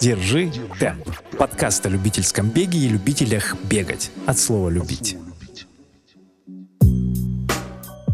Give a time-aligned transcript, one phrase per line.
[0.00, 1.08] Держи темп.
[1.38, 4.10] Подкаст о любительском беге и любителях бегать.
[4.26, 5.16] От слова «любить».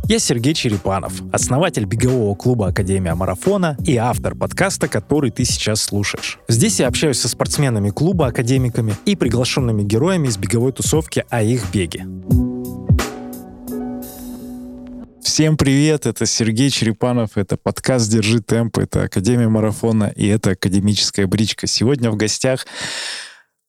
[0.08, 6.40] Я Сергей Черепанов, основатель бегового клуба Академия Марафона и автор подкаста, который ты сейчас слушаешь.
[6.48, 11.70] Здесь я общаюсь со спортсменами клуба, академиками и приглашенными героями из беговой тусовки о их
[11.72, 12.06] беге.
[15.30, 21.28] Всем привет, это Сергей Черепанов, это подкаст «Держи темп», это Академия Марафона и это Академическая
[21.28, 21.68] бричка.
[21.68, 22.66] Сегодня в гостях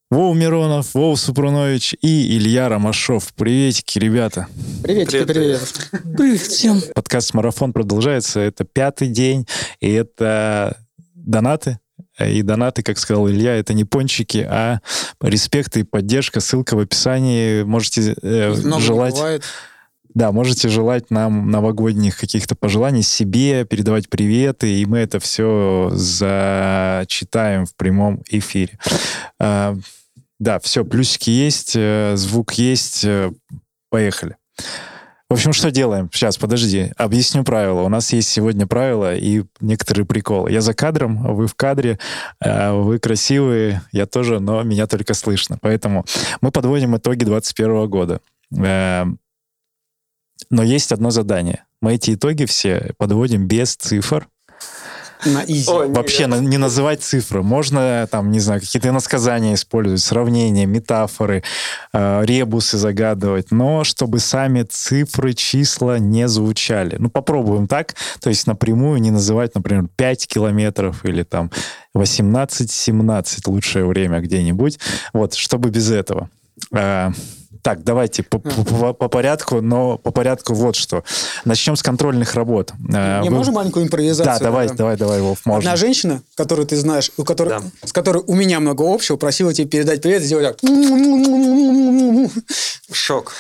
[0.10, 3.32] Вов Миронов, Вов Супрунович и Илья Ромашов.
[3.36, 4.48] Приветики, ребята.
[4.82, 5.92] Приветики, привет.
[6.18, 6.82] Привет всем.
[6.96, 8.40] Подкаст «Марафон» продолжается.
[8.40, 9.46] Это пятый день,
[9.80, 10.80] и это
[11.14, 11.78] донаты.
[12.20, 14.80] И донаты, как сказал Илья, это не пончики, а
[15.22, 16.40] респект и поддержка.
[16.40, 17.62] Ссылка в описании.
[17.62, 19.14] Можете э, желать...
[19.14, 19.44] Бывает.
[20.14, 27.66] Да, можете желать нам новогодних каких-то пожеланий себе, передавать приветы, и мы это все зачитаем
[27.66, 28.78] в прямом эфире.
[29.40, 29.76] А,
[30.40, 33.32] да, все, плюсики есть, э, звук есть, э,
[33.90, 34.36] поехали.
[35.30, 36.10] В общем, что делаем?
[36.12, 37.84] Сейчас, подожди, объясню правила.
[37.84, 40.52] У нас есть сегодня правила и некоторые приколы.
[40.52, 42.00] Я за кадром, вы в кадре,
[42.44, 45.58] э, вы красивые, я тоже, но меня только слышно.
[45.62, 46.06] Поэтому
[46.42, 48.20] мы подводим итоги 2021 года.
[50.50, 51.66] Но есть одно задание.
[51.82, 54.28] Мы эти итоги все подводим без цифр,
[55.26, 55.70] на изи.
[55.70, 57.44] О, Вообще на, не называть цифры.
[57.44, 61.44] Можно там, не знаю, какие-то иносказания использовать, сравнения, метафоры,
[61.94, 66.96] э, ребусы загадывать, но чтобы сами цифры, числа не звучали.
[66.98, 71.52] Ну, попробуем так, то есть напрямую не называть, например, 5 километров или там
[71.96, 74.80] 18-17 лучшее время где-нибудь.
[75.14, 76.30] Вот, чтобы без этого.
[76.74, 77.12] Э,
[77.62, 81.04] так, давайте по, по, по порядку, но по порядку вот что.
[81.46, 82.74] Начнем с контрольных работ.
[82.80, 83.36] Не, Вы...
[83.36, 84.40] можем маленькую импровизацию?
[84.40, 85.72] Да, давай, давай, давай, Вов, можно.
[85.72, 87.62] Одна женщина, которую ты знаешь, у которой, да.
[87.88, 90.72] с которой у меня много общего, просила тебе передать привет, сделать так.
[92.92, 93.34] Шок.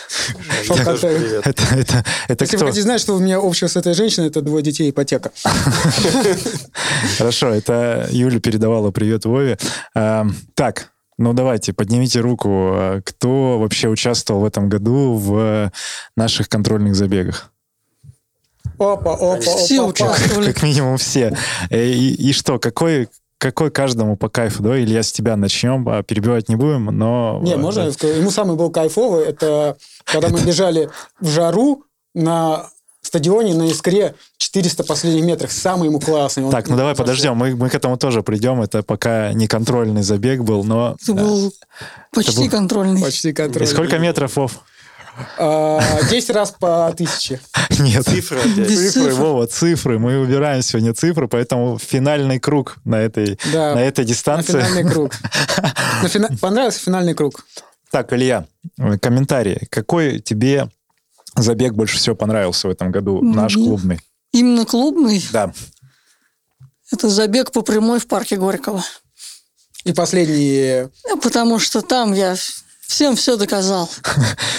[0.65, 1.07] Шок это,
[1.43, 2.65] это, это, это Если кто?
[2.65, 5.31] вы хотите знать, что у меня общего с этой женщиной, это двое детей и ипотека.
[7.17, 9.57] Хорошо, это Юля передавала привет Вове.
[9.93, 10.90] Так,
[11.21, 13.01] ну, давайте, поднимите руку.
[13.05, 15.71] Кто вообще участвовал в этом году в
[16.15, 17.51] наших контрольных забегах?
[18.77, 20.45] Опа, опа, все опа, участвовали.
[20.47, 21.37] Как, как минимум все.
[21.69, 24.79] Э, и, и что, какой, какой каждому по кайфу, да?
[24.79, 27.39] Илья, с тебя начнем, а перебивать не будем, но...
[27.43, 30.89] Не, можно, ему самый был кайфовый, это когда мы бежали
[31.19, 31.83] в жару
[32.15, 32.69] на
[33.11, 35.51] стадионе на Искре 400 последних метрах.
[35.51, 36.49] Самый ему классный.
[36.49, 38.61] так, ну давай подождем, мы, мы к этому тоже придем.
[38.61, 40.95] Это пока не контрольный забег был, но...
[41.01, 41.53] Это был
[42.11, 42.49] почти это был...
[42.49, 43.01] контрольный.
[43.01, 43.69] Почти контрольный.
[43.69, 44.61] И сколько метров, Вов?
[45.37, 47.41] 10 а, раз по тысяче.
[47.79, 49.99] Нет, цифры, цифры, Вова, цифры.
[49.99, 54.53] Мы убираем сегодня цифры, поэтому финальный круг на этой, да, на этой дистанции.
[54.53, 55.11] На финальный круг.
[56.01, 56.29] На фина...
[56.39, 57.45] Понравился финальный круг.
[57.91, 58.45] Так, Илья,
[59.01, 59.67] комментарий.
[59.69, 60.69] Какой тебе
[61.35, 63.35] забег больше всего понравился в этом году, mm-hmm.
[63.35, 63.99] наш клубный?
[64.31, 65.23] Именно клубный?
[65.31, 65.53] Да.
[66.91, 68.83] Это забег по прямой в парке Горького.
[69.83, 70.89] И последний...
[71.21, 72.35] Потому что там я
[72.81, 73.89] всем все доказал.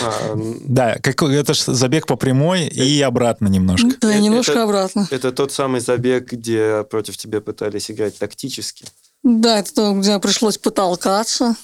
[0.05, 3.91] А, да, это же забег по прямой и обратно немножко.
[4.01, 5.07] Да, немножко обратно.
[5.13, 8.85] Это тот самый забег, где против тебя пытались играть тактически.
[9.23, 11.55] Да, это то, где пришлось потолкаться.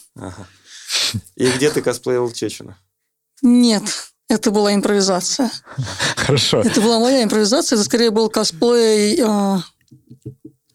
[1.34, 2.78] И где ты косплеил Чечена?
[3.42, 3.82] Нет.
[4.28, 5.50] Это была импровизация.
[6.16, 6.60] Хорошо.
[6.60, 7.76] Это была моя импровизация.
[7.76, 9.58] Это скорее был косплей э,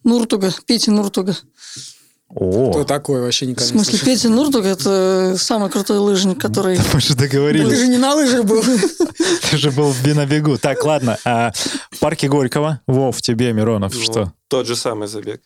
[0.02, 1.36] Нуртуга, Пети Нуртуга.
[2.34, 2.72] О.
[2.72, 6.80] Кто такой вообще никогда В смысле, не Петя Нуртуг– это самый крутой лыжник, который...
[6.92, 7.68] Мы же договорились.
[7.68, 8.62] Ты же не на лыжах был.
[9.50, 10.58] Ты же был на бегу.
[10.58, 11.16] Так, ладно.
[11.24, 11.52] А
[11.92, 14.32] в парке Горького, Вов, тебе, Миронов, что?
[14.48, 15.42] Тот же самый забег.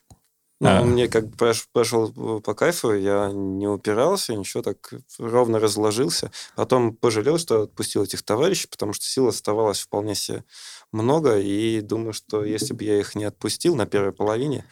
[0.61, 0.83] Ну, а.
[0.83, 6.33] мне как бы пошел по кайфу, я не упирался, ничего, так ровно разложился.
[6.57, 10.45] Потом пожалел, что отпустил этих товарищей, потому что сил оставалось вполне себе
[10.91, 14.65] много, и думаю, что если бы я их не отпустил на первой половине,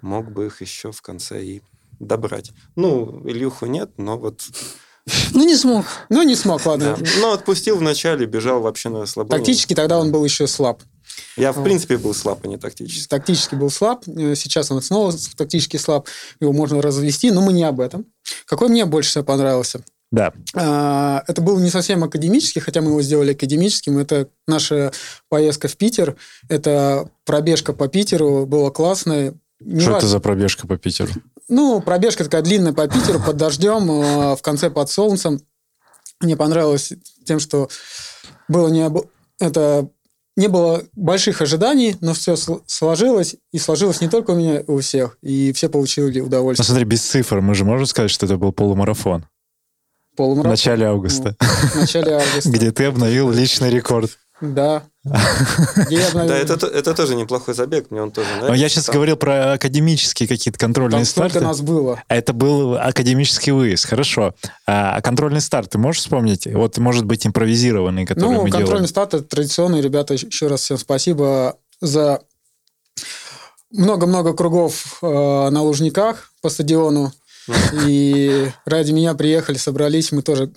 [0.00, 1.62] мог бы их еще в конце и
[1.98, 2.52] добрать.
[2.76, 4.42] Ну, Илюху нет, но вот
[5.32, 5.84] ну, не смог.
[6.08, 6.96] Ну, не смог, ладно.
[6.98, 7.10] Да.
[7.20, 9.30] Ну, отпустил вначале, бежал вообще на слабо.
[9.30, 10.82] Тактически тогда он был еще слаб.
[11.36, 13.08] Я, в принципе, был слаб, а не тактически.
[13.08, 14.06] Тактически был слаб.
[14.06, 16.06] Э, сейчас он снова тактически слаб.
[16.40, 18.06] Его можно развести, но мы не об этом.
[18.46, 19.82] Какой мне больше всего понравился?
[20.12, 20.34] Да.
[20.54, 23.96] А, это был не совсем академический, хотя мы его сделали академическим.
[23.96, 24.92] Это наша
[25.30, 26.16] поездка в Питер.
[26.50, 28.44] Это пробежка по Питеру.
[28.44, 29.34] Было классно.
[29.78, 31.10] Что это за пробежка по Питеру?
[31.48, 35.40] Ну, пробежка такая длинная по Питеру под дождем, э, в конце под солнцем.
[36.20, 36.92] Мне понравилось
[37.24, 37.68] тем, что
[38.48, 38.90] было не...
[39.40, 39.88] Это
[40.36, 45.18] не было больших ожиданий, но все сложилось, и сложилось не только у меня, у всех,
[45.22, 46.64] и все получили удовольствие.
[46.64, 49.26] Ну, смотри, без цифр мы же можем сказать, что это был полумарафон.
[50.16, 50.50] Полумарафон.
[50.50, 51.36] В начале августа.
[51.40, 52.50] Ну, в начале августа.
[52.50, 54.18] Где ты обновил личный рекорд.
[54.40, 54.84] Да.
[55.04, 58.54] Да, это, тоже неплохой забег, мне он тоже нравится.
[58.54, 61.30] Я сейчас говорил про академические какие-то контрольные старты.
[61.30, 62.02] сколько нас было?
[62.08, 64.34] Это был академический выезд, хорошо.
[64.66, 66.46] А, а контрольный старт ты можешь вспомнить?
[66.46, 68.86] Вот, может быть, импровизированный, который ну, мы контрольный делали.
[68.86, 69.80] старт, это традиционный.
[69.80, 72.20] Ребята, еще раз всем спасибо за
[73.72, 77.12] много-много кругов э, на Лужниках по стадиону.
[77.86, 80.52] И ради меня приехали, собрались, мы тоже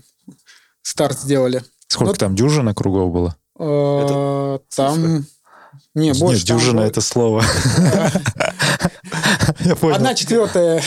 [0.84, 1.64] старт сделали.
[1.88, 3.36] Сколько там, дюжина кругов было?
[3.60, 5.26] Э, Там...
[5.94, 6.40] Не, больше.
[6.40, 7.44] Нет, там дюжина было- это слово.
[9.60, 9.74] Я.
[9.96, 10.82] Одна четвертая.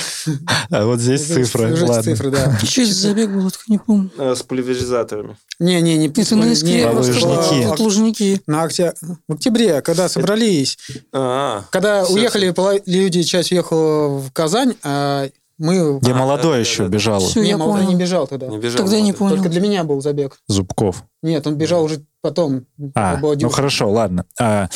[0.70, 2.02] А вот здесь Ладно.
[2.02, 2.58] цифры, да.
[2.58, 4.10] Что это за забег был, я только не помню.
[4.18, 5.36] Э, С пульверизаторами.
[5.58, 6.08] Не, не, не.
[6.08, 7.20] Это на искре а Лужники.
[7.24, 8.40] было, от Лужники.
[8.46, 8.94] На октя...
[9.28, 10.78] В октябре, когда собрались,
[11.12, 12.54] А, когда уехали,
[12.86, 15.28] люди, часть уехала в Казань, а
[15.58, 15.98] мы...
[16.00, 17.20] Где А, молодой да, еще да, бежал.
[17.20, 17.92] Всё, не, я молодой понял.
[17.96, 18.46] не бежал туда.
[18.46, 18.76] не бежал.
[18.78, 19.18] Тогда я не молодой.
[19.18, 19.36] понял.
[19.36, 20.38] Только для меня был забег.
[20.46, 21.02] Зубков.
[21.22, 22.66] Нет, он бежал уже потом.
[22.94, 24.24] А, ну хорошо, ладно.
[24.40, 24.68] А,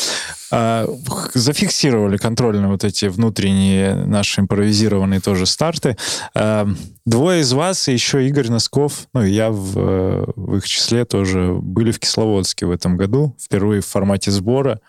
[0.50, 0.86] а,
[1.34, 5.96] зафиксировали контрольные вот эти внутренние наши импровизированные тоже старты.
[6.34, 6.68] А,
[7.04, 11.54] двое из вас и еще Игорь Носков, ну и я в, в их числе тоже
[11.54, 14.80] были в Кисловодске в этом году, впервые в формате сбора.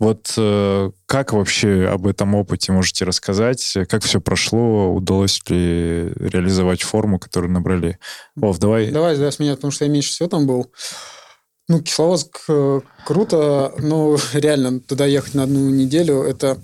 [0.00, 3.76] Вот э, как вообще об этом опыте можете рассказать?
[3.88, 4.92] Как все прошло?
[4.92, 7.98] Удалось ли реализовать форму, которую набрали?
[8.34, 8.90] Вов, давай.
[8.90, 10.72] Давай, да, с меня, потому что я меньше всего там был.
[11.68, 16.58] Ну, Кисловодск э, круто, но реально туда ехать на одну неделю, это,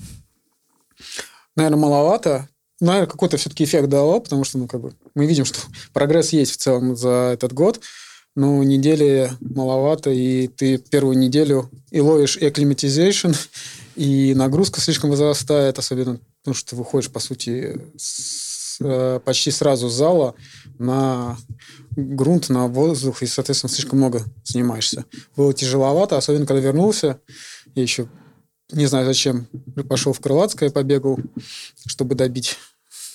[1.56, 2.48] наверное, маловато.
[2.80, 5.60] Наверное, какой-то все-таки эффект дало, потому что, ну, как бы, мы видим, что
[5.92, 7.80] прогресс есть в целом за этот год,
[8.36, 13.34] но недели маловато, и ты первую неделю и ловишь и acclimatization,
[13.96, 18.49] и нагрузка слишком возрастает, особенно потому что ты выходишь, по сути, с-
[19.24, 20.34] почти сразу с зала
[20.78, 21.36] на
[21.96, 25.04] грунт, на воздух, и, соответственно, слишком много занимаешься.
[25.36, 27.20] Было тяжеловато, особенно когда вернулся.
[27.74, 28.08] Я еще
[28.72, 29.46] не знаю зачем
[29.88, 31.18] пошел в Крылатское, побегал,
[31.86, 32.56] чтобы добить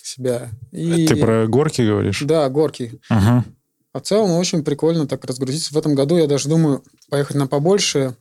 [0.04, 0.50] себя.
[0.72, 1.08] И...
[1.08, 2.22] Ты про горки говоришь?
[2.22, 3.00] Да, горки.
[3.10, 3.46] Ага.
[3.94, 5.74] А в целом очень прикольно так разгрузиться.
[5.74, 8.16] В этом году я даже думаю поехать на побольше,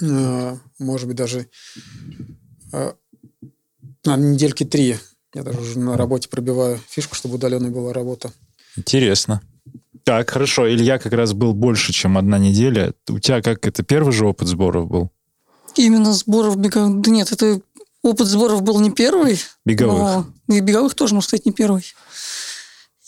[0.00, 1.46] э, может быть, даже
[2.72, 2.92] э,
[4.04, 4.96] на недельки три.
[5.34, 8.32] Я даже уже на работе пробиваю фишку, чтобы удаленной была работа.
[8.76, 9.40] Интересно.
[10.04, 10.68] Так, хорошо.
[10.68, 12.92] Илья как раз был больше, чем одна неделя.
[13.08, 15.10] У тебя как это первый же опыт сборов был?
[15.76, 17.00] Именно сборов беговых...
[17.00, 17.60] Да нет, это
[18.02, 19.40] опыт сборов был не первый.
[19.64, 20.26] Беговых.
[20.48, 21.84] но и беговых тоже, можно сказать, не первый.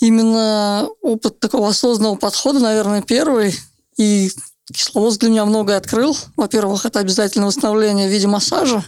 [0.01, 3.55] Именно опыт такого осознанного подхода, наверное, первый.
[3.97, 4.31] И
[4.73, 6.17] Кисловодск для меня многое открыл.
[6.37, 8.83] Во-первых, это обязательное восстановление в виде массажа,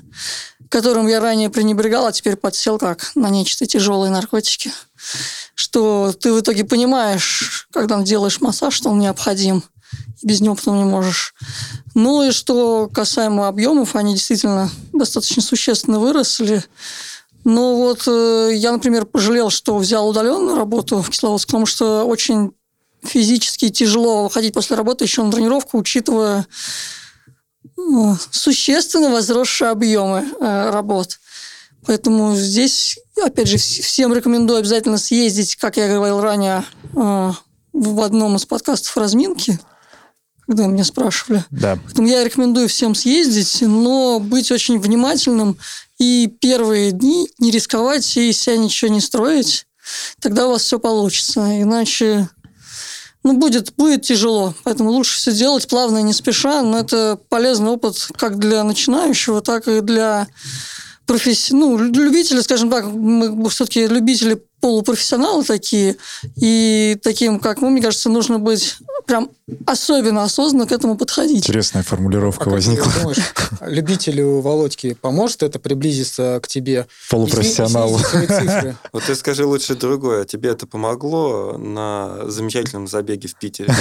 [0.71, 4.73] которым я ранее пренебрегал, а теперь подсел как на нечто тяжелые наркотики.
[5.55, 9.63] Что ты в итоге понимаешь, когда делаешь массаж, что он необходим,
[10.23, 11.35] и без него потом не можешь.
[11.95, 16.65] Ну и что касаемо объемов, они действительно достаточно существенно выросли.
[17.45, 22.53] Но вот э, я, например, пожалел, что взял удаленную работу в Кисловодск, потому что очень
[23.07, 26.47] физически тяжело выходить после работы еще на тренировку, учитывая
[27.65, 31.19] э, существенно возросшие объемы э, работ.
[31.87, 37.33] Поэтому здесь, опять же, вс- всем рекомендую обязательно съездить, как я говорил ранее, э,
[37.73, 39.59] в одном из подкастов «Разминки»,
[40.47, 41.45] когда меня спрашивали.
[41.51, 41.79] Да.
[41.85, 45.59] Поэтому я рекомендую всем съездить, но быть очень внимательным
[45.99, 49.67] и первые дни не рисковать и себя ничего не строить.
[50.21, 51.63] Тогда у вас все получится.
[51.63, 52.29] Иначе
[53.27, 54.55] ну, будет, будет тяжело.
[54.63, 56.63] Поэтому лучше все делать плавно и не спеша.
[56.63, 60.29] Но это полезный опыт как для начинающего, так и для
[61.07, 61.53] професси...
[61.53, 65.97] ну, любителей, скажем так, мы все-таки любители полупрофессионалы такие,
[66.37, 69.31] и таким, как мы, мне кажется, нужно быть прям
[69.65, 71.39] особенно осознанно к этому подходить.
[71.39, 72.91] Интересная формулировка А как возникла.
[72.93, 73.19] ты думаешь,
[73.61, 76.87] любителю Володьки поможет это приблизиться к тебе?
[77.11, 78.01] Полупрофессионалу.
[78.93, 80.25] Вот ты скажи лучше другое.
[80.25, 83.73] Тебе это помогло на замечательном забеге в Питере?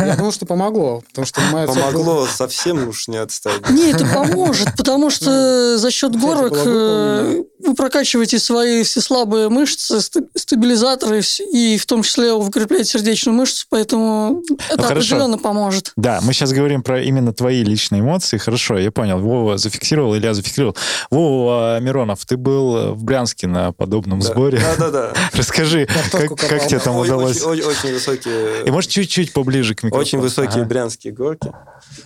[0.00, 3.70] Я думаю, что помогло, потому что моя цель была- Помогло совсем уж не отстать.
[3.70, 10.00] Не, это поможет, потому что за счет горок э, вы прокачиваете свои все слабые мышцы,
[10.00, 11.12] ст- стабилизатор,
[11.52, 14.88] и, в том числе укрепляет сердечную мышцу, поэтому это Ну.
[15.16, 15.92] Определенно поможет.
[15.96, 18.38] Да, мы сейчас говорим про именно твои личные эмоции.
[18.38, 19.18] Хорошо, я понял.
[19.18, 20.76] Вова зафиксировал, Илья зафиксировал.
[21.10, 24.26] Вова Миронов, ты был в Брянске на подобном Да.
[24.26, 24.58] сборе.
[24.58, 25.12] Да-да-да.
[25.32, 27.42] Расскажи, как, как тебе там удалось?
[27.42, 28.64] Очень, очень- очень высокие...
[28.66, 30.02] И может чуть-чуть поближе к микрофону.
[30.02, 30.64] Очень высокие Ага.
[30.68, 31.52] брянские горки.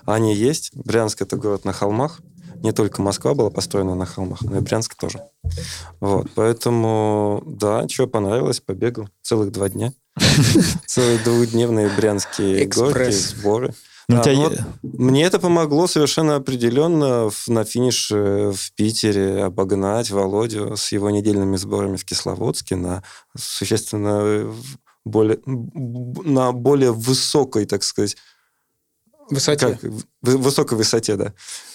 [0.05, 0.71] Они есть.
[0.75, 2.21] Брянск это город на холмах.
[2.63, 5.21] Не только Москва была построена на холмах, но и Брянск тоже.
[6.01, 9.93] Вот, поэтому, да, что понравилось, побегал целых два дня.
[10.87, 13.75] Целые двухдневные брянские горки, сборы.
[14.09, 20.11] Ну, А, тебя вот Мне это помогло совершенно определенно в- на финише в Питере обогнать
[20.11, 23.03] Володю с его недельными сборами в Кисловодске на
[23.37, 24.53] существенно э,
[25.05, 28.17] более, на более высокой, так сказать,
[29.29, 29.77] Высоте.
[29.81, 31.33] как, в- высокой высоте, да.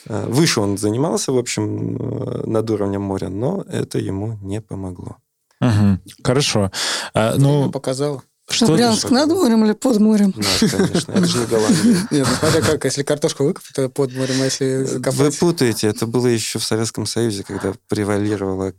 [0.07, 5.17] Э, Выше он занимался, в общем, э, над уровнем моря, но это ему не помогло.
[5.59, 6.01] Мгм.
[6.23, 6.71] Хорошо.
[7.13, 8.23] А, Ну, ну, показал.
[8.53, 8.73] Что...
[8.73, 10.33] Брянск над морем или под морем?
[10.35, 12.07] Да, конечно, это же не Голландия.
[12.11, 15.39] Нет, ну смотря как, если картошку выкопать, то под морем, а если Вы закопать...
[15.39, 18.73] путаете, это было еще в Советском Союзе, когда превалировала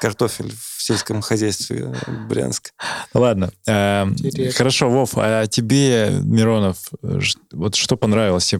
[0.00, 2.72] картофель в сельском хозяйстве э, Брянск.
[3.14, 3.52] Ладно.
[3.66, 4.52] э, Интересно.
[4.52, 7.20] хорошо, Вов, а тебе, Миронов, э,
[7.52, 8.54] вот что понравилось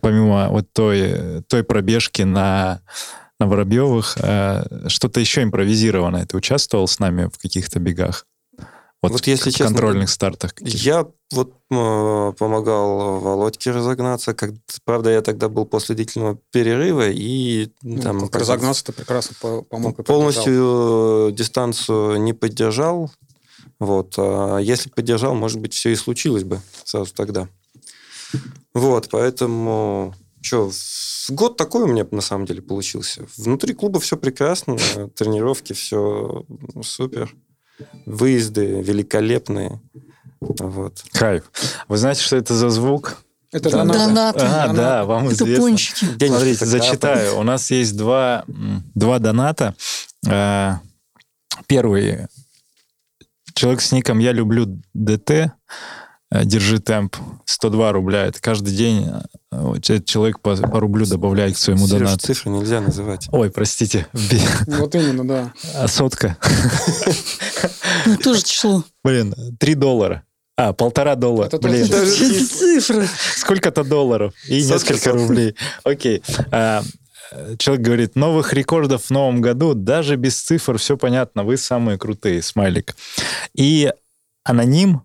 [0.00, 2.80] помимо вот той, той пробежки на,
[3.38, 6.24] на Воробьевых, э, что-то еще импровизированное?
[6.24, 8.24] Ты участвовал с нами в каких-то бегах?
[9.00, 10.54] Вот, Вот если в честно, контрольных стартах.
[10.54, 10.78] каких-то?
[10.78, 14.34] Я вот э, помогал Володьке разогнаться.
[14.34, 14.50] Как,
[14.84, 19.36] правда, я тогда был после длительного перерыва и Ну, там как как бы разогнаться-то прекрасно
[19.40, 20.04] по- помог.
[20.04, 23.12] полностью э, дистанцию не поддержал.
[23.78, 24.14] Вот.
[24.18, 27.48] А если поддержал, может быть, все и случилось бы сразу тогда.
[28.74, 30.14] Вот, поэтому...
[30.40, 30.70] Что,
[31.30, 33.26] год такой у меня на самом деле получился.
[33.36, 34.76] Внутри клуба все прекрасно,
[35.16, 36.44] тренировки все
[36.82, 37.34] супер,
[38.06, 39.80] выезды великолепные.
[40.40, 41.02] Вот.
[41.12, 41.44] Кайф.
[41.88, 43.22] Вы знаете, что это за звук?
[43.50, 43.78] Это Да.
[43.78, 43.98] донаты.
[43.98, 44.38] Донаты.
[44.40, 44.76] А, Донаты.
[44.76, 45.62] да, вам Это известно.
[45.64, 46.04] пончики.
[46.04, 47.38] Денежки Смотрите, зачитаю.
[47.38, 48.44] У нас есть два,
[48.94, 49.74] два доната.
[50.26, 50.74] Э,
[51.66, 52.26] Первый.
[53.54, 55.52] Человек с ником «Я люблю ДТ».
[56.30, 57.16] Э, Держи темп.
[57.44, 58.26] 102 рубля.
[58.26, 59.06] Это каждый день
[59.50, 62.26] э, человек по, по рублю добавляет к своему Сереж, донату.
[62.26, 63.28] цифры нельзя называть.
[63.32, 64.06] Ой, простите.
[64.66, 65.52] Вот именно, да.
[65.74, 66.36] а Сотка.
[68.06, 68.84] Ну, тоже число.
[69.04, 70.22] Блин, 3 доллара.
[70.56, 71.46] А, полтора доллара.
[71.46, 71.86] Это Блин.
[71.88, 72.10] Даже
[72.44, 73.08] цифры.
[73.36, 75.18] сколько-то долларов и Сотка, несколько сотка.
[75.18, 75.54] рублей.
[75.84, 76.22] Окей.
[76.50, 76.82] А,
[77.58, 82.40] Человек говорит, новых рекордов в новом году, даже без цифр все понятно, вы самые крутые,
[82.42, 82.96] смайлик.
[83.54, 83.92] И
[84.44, 85.02] аноним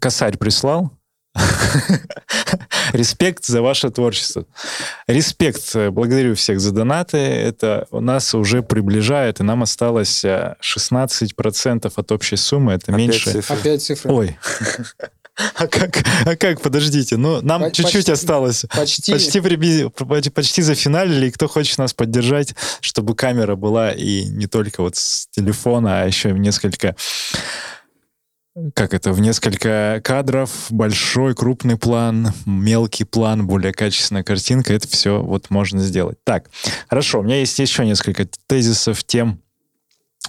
[0.00, 0.90] косарь прислал.
[2.92, 4.44] Респект за ваше творчество.
[5.06, 5.62] Респект.
[5.74, 7.18] э, Благодарю всех за донаты.
[7.18, 12.72] Это у нас уже приближает, и нам осталось э, 16% от общей суммы.
[12.72, 13.32] Это Опять меньше.
[13.32, 13.56] цифры.
[13.56, 14.12] Опять цифры.
[14.12, 14.38] Ой.
[15.54, 18.64] А как, а как, подождите, ну, нам чуть-чуть осталось.
[18.74, 19.12] Почти.
[19.12, 19.88] Почти, приби-
[20.30, 25.28] почти, зафиналили, и кто хочет нас поддержать, чтобы камера была и не только вот с
[25.30, 26.96] телефона, а еще несколько
[28.74, 35.22] как это, в несколько кадров, большой, крупный план, мелкий план, более качественная картинка, это все
[35.22, 36.18] вот можно сделать.
[36.24, 36.50] Так,
[36.88, 39.40] хорошо, у меня есть еще несколько тезисов, тем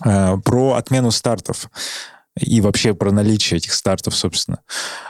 [0.05, 1.69] э, про отмену стартов
[2.39, 4.59] и вообще про наличие этих стартов, собственно.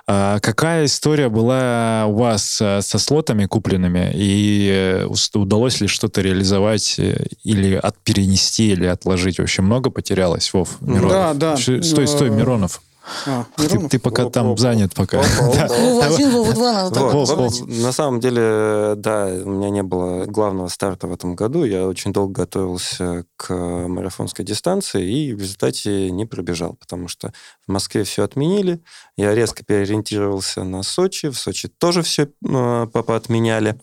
[0.08, 6.22] А какая история была у вас э, со слотами купленными, и э, удалось ли что-то
[6.22, 9.40] реализовать э, или от, перенести, или отложить?
[9.40, 11.12] Вообще много потерялось, Вов, Миронов?
[11.12, 11.58] Да, да.
[11.58, 12.82] Стой, стой, Миронов.
[13.26, 15.20] А, Ты, ты пока Оп, там оп, занят пока.
[15.20, 15.66] Опа, Да.
[15.66, 15.76] опа.
[15.76, 17.60] Вова один, Вова два, надо так Вот, Вов, называть.
[17.60, 17.70] Вов.
[17.70, 21.64] На самом деле, да, у меня не было главного старта в этом году.
[21.64, 27.34] Я очень долго готовился к марафонской дистанции и в результате не пробежал, потому что
[27.68, 28.82] в Москве все отменили.
[29.18, 31.30] Я резко переориентировался на Сочи.
[31.30, 33.80] В Сочи тоже все папа отменяли.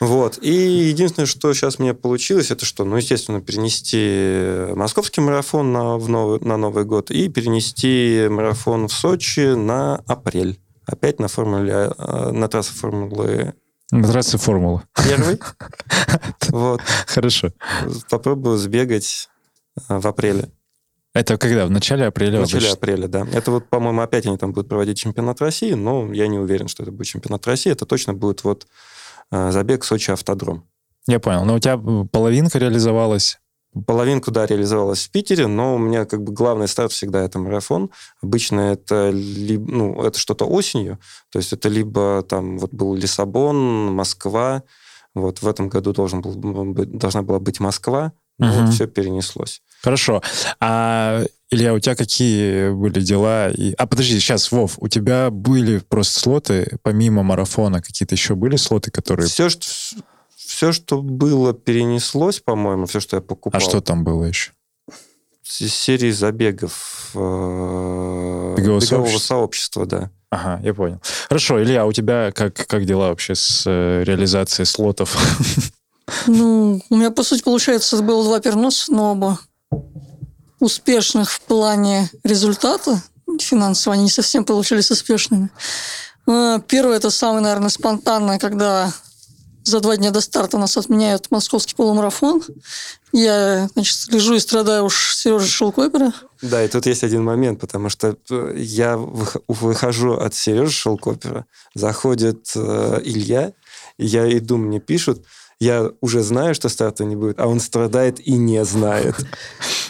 [0.00, 0.38] Вот.
[0.42, 2.84] И единственное, что сейчас мне получилось, это что?
[2.84, 8.92] Ну, естественно, перенести московский марафон на, в новый, на Новый год и перенести марафон в
[8.92, 10.58] Сочи на апрель.
[10.86, 13.54] Опять на формуле, э, на трассе формулы
[13.90, 14.84] На трассе формула.
[15.02, 15.38] первой.
[16.50, 16.80] Вот.
[17.06, 17.52] Хорошо.
[18.10, 19.28] Попробую сбегать
[19.88, 20.50] э, в апреле.
[21.14, 21.66] Это когда?
[21.66, 22.38] В начале апреля?
[22.38, 22.76] В начале обычно?
[22.76, 23.26] апреля, да.
[23.32, 26.82] Это вот, по-моему, опять они там будут проводить чемпионат России, но я не уверен, что
[26.82, 27.70] это будет чемпионат России.
[27.70, 28.66] Это точно будет вот
[29.50, 30.64] забег Сочи автодром.
[31.06, 31.44] Я понял.
[31.44, 31.78] Но у тебя
[32.10, 33.38] половинка реализовалась.
[33.86, 37.90] Половинку, да, реализовалась в Питере, но у меня как бы главный старт всегда это марафон.
[38.22, 40.98] Обычно это, либо, ну, это что-то осенью,
[41.30, 44.62] то есть это либо там вот был Лиссабон, Москва,
[45.12, 46.34] вот в этом году должен был,
[46.86, 48.66] должна была быть Москва, но Мгм.
[48.66, 49.60] вот все перенеслось.
[49.82, 50.22] Хорошо.
[50.60, 51.24] А
[51.54, 53.48] Илья, у тебя какие были дела?
[53.48, 53.74] И...
[53.74, 58.90] А подожди, сейчас, Вов, у тебя были просто слоты, помимо марафона, какие-то еще были слоты,
[58.90, 59.28] которые...
[59.28, 59.64] Все, что,
[60.34, 63.56] все, что было, перенеслось, по-моему, все, что я покупал.
[63.56, 64.50] А что там было еще?
[65.44, 70.10] Серии забегов э, бегового, бегового сообщества, да.
[70.30, 71.00] Ага, я понял.
[71.28, 75.16] Хорошо, Илья, а у тебя как, как дела вообще с э, реализацией слотов?
[76.26, 79.38] Ну, у меня, по сути, получается, было два переноса, но оба
[80.60, 83.02] успешных в плане результата
[83.40, 83.94] финансово.
[83.94, 85.50] Они не совсем получились успешными.
[86.26, 88.92] А, первое, это самое, наверное, спонтанное, когда
[89.64, 92.42] за два дня до старта нас отменяют московский полумарафон.
[93.12, 96.12] Я, значит, лежу и страдаю уж Сережа Шелкопера.
[96.42, 102.52] Да, и тут есть один момент, потому что э, я выхожу от Сережи Шелкопера, заходит
[102.54, 103.52] э, Илья,
[103.96, 105.24] я иду, мне пишут,
[105.60, 109.14] я уже знаю, что старта не будет, а он страдает и не знает.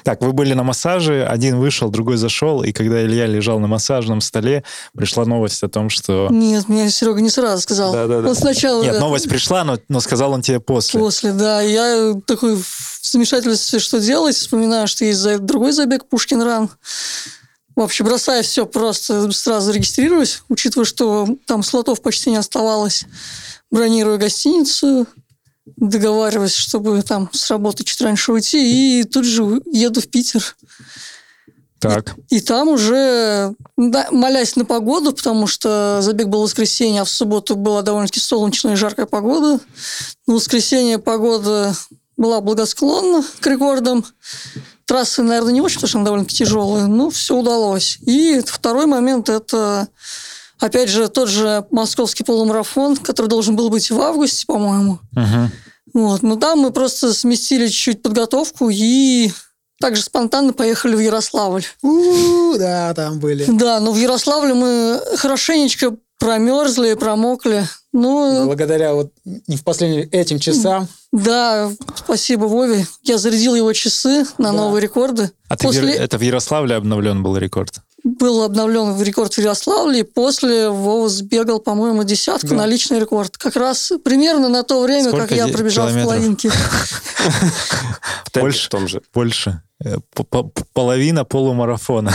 [0.04, 4.20] Так, вы были на массаже, один вышел, другой зашел, и когда Илья лежал на массажном
[4.20, 4.62] столе,
[4.94, 6.28] пришла новость о том, что...
[6.30, 7.92] Нет, мне Серега не сразу сказал.
[7.92, 8.28] Да, да, да.
[8.28, 8.82] Он сначала...
[8.82, 11.00] Нет, новость пришла, но, но сказал он тебе после.
[11.00, 11.62] После, да.
[11.62, 16.70] Я такой в замешательстве, что делать, вспоминаю, что есть другой забег Пушкин Ран.
[17.76, 23.04] В общем, бросая все, просто сразу регистрируюсь, учитывая, что там слотов почти не оставалось.
[23.70, 25.06] Бронирую гостиницу,
[25.66, 30.56] договариваюсь, чтобы там с работы чуть раньше уйти, и тут же еду в Питер.
[31.78, 32.14] Так.
[32.30, 37.04] И, и там уже, да, молясь на погоду, потому что забег был в воскресенье, а
[37.04, 39.60] в субботу была довольно-таки солнечная и жаркая погода.
[40.26, 41.74] На воскресенье погода
[42.16, 44.04] была благосклонна к рекордам.
[44.86, 47.98] Трассы, наверное, не очень, потому что она довольно-таки тяжелая, но все удалось.
[48.06, 49.88] И второй момент– это
[50.60, 54.98] Опять же, тот же московский полумарафон, который должен был быть в августе, по-моему.
[55.14, 55.48] Uh-huh.
[55.92, 56.22] Вот.
[56.22, 59.30] Но там мы просто сместили чуть-чуть подготовку и
[59.80, 61.64] также спонтанно поехали в Ярославль.
[61.82, 63.44] У-у-у, да, там были.
[63.48, 67.68] Да, но в Ярославле мы хорошенечко промерзли и промокли.
[67.92, 70.88] Ну, Благодаря вот не в последнем этим часам.
[71.12, 72.86] Да, спасибо Вове.
[73.02, 74.52] Я зарядил его часы на да.
[74.52, 75.30] новые рекорды.
[75.48, 75.82] А После...
[75.82, 77.80] ты, это в Ярославле обновлен был рекорд?
[78.04, 82.56] Был обновлен рекорд в Ярославле, и после Вова сбегал, по-моему, десятку да.
[82.56, 83.36] на личный рекорд.
[83.38, 86.12] Как раз примерно на то время, Сколько как я пробежал километров?
[86.12, 86.50] в половинке.
[88.34, 89.02] Больше, том же.
[89.14, 89.62] Больше.
[89.82, 89.96] Э,
[90.74, 92.12] половина полумарафона.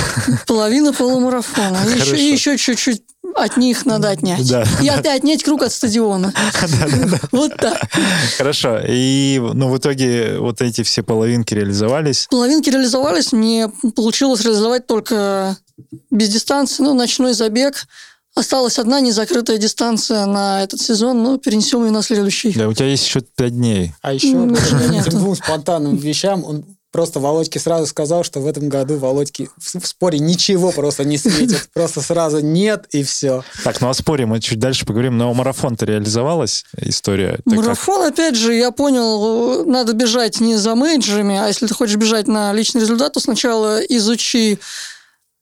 [0.48, 1.78] Половина полумарафона.
[1.88, 3.04] Еще чуть-чуть
[3.36, 4.48] от них надо отнять.
[4.50, 4.66] Да.
[4.82, 6.34] И от, отнять круг от стадиона.
[7.32, 7.80] Вот так.
[8.38, 8.80] Хорошо.
[8.88, 12.28] И ну, в итоге вот эти все половинки реализовались?
[12.30, 13.32] Половинки реализовались.
[13.32, 15.58] Мне получилось реализовать только
[16.12, 17.88] без дистанции, ну, ночной забег.
[18.36, 22.54] Осталась одна незакрытая дистанция на этот сезон, но перенесем ее на следующий.
[22.54, 23.94] Да, у тебя есть еще пять дней.
[24.02, 28.70] А еще ну, этим двум спонтанным вещам он просто Володьке сразу сказал, что в этом
[28.70, 31.70] году Володьке в споре ничего просто не светит.
[31.74, 33.44] Просто сразу нет и все.
[33.64, 35.18] Так, ну о споре мы чуть дальше поговорим.
[35.18, 37.40] Но марафон-то реализовалась история?
[37.46, 42.28] Марафон, опять же, я понял, надо бежать не за менеджерами, а если ты хочешь бежать
[42.28, 44.60] на личный результат, то сначала изучи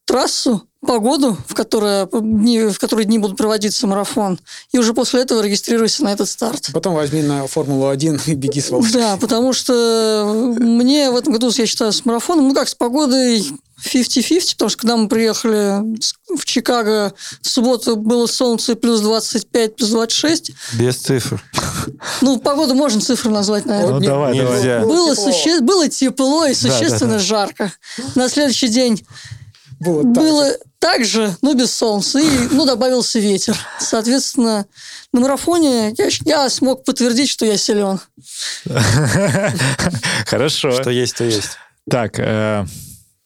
[0.05, 4.39] трассу, погоду, в, которой дни, в которые дни будут проводиться марафон,
[4.71, 6.69] и уже после этого регистрируйся на этот старт.
[6.73, 9.01] Потом возьми на Формулу-1 и беги с Волжской.
[9.01, 13.45] Да, потому что мне в этом году, я считаю, с марафоном, ну как, с погодой
[13.85, 15.83] 50-50, потому что когда мы приехали
[16.35, 20.51] в Чикаго, в субботу было солнце плюс 25, плюс 26.
[20.73, 21.43] Без цифр.
[22.21, 23.99] Ну, погоду можно цифры назвать, наверное.
[23.99, 24.79] Ну, давай, Нельзя.
[24.79, 24.85] давай.
[24.85, 25.61] Было, суще...
[25.61, 27.19] было тепло и существенно да, да, да.
[27.19, 27.73] жарко.
[28.15, 29.05] На следующий день
[29.79, 32.19] было, было так же, но без солнца.
[32.19, 33.57] И, ну, добавился ветер.
[33.79, 34.65] Соответственно,
[35.11, 37.99] на марафоне я, я смог подтвердить, что я силен.
[40.25, 40.71] Хорошо.
[40.71, 41.57] Что есть, то есть.
[41.89, 42.65] Так, э,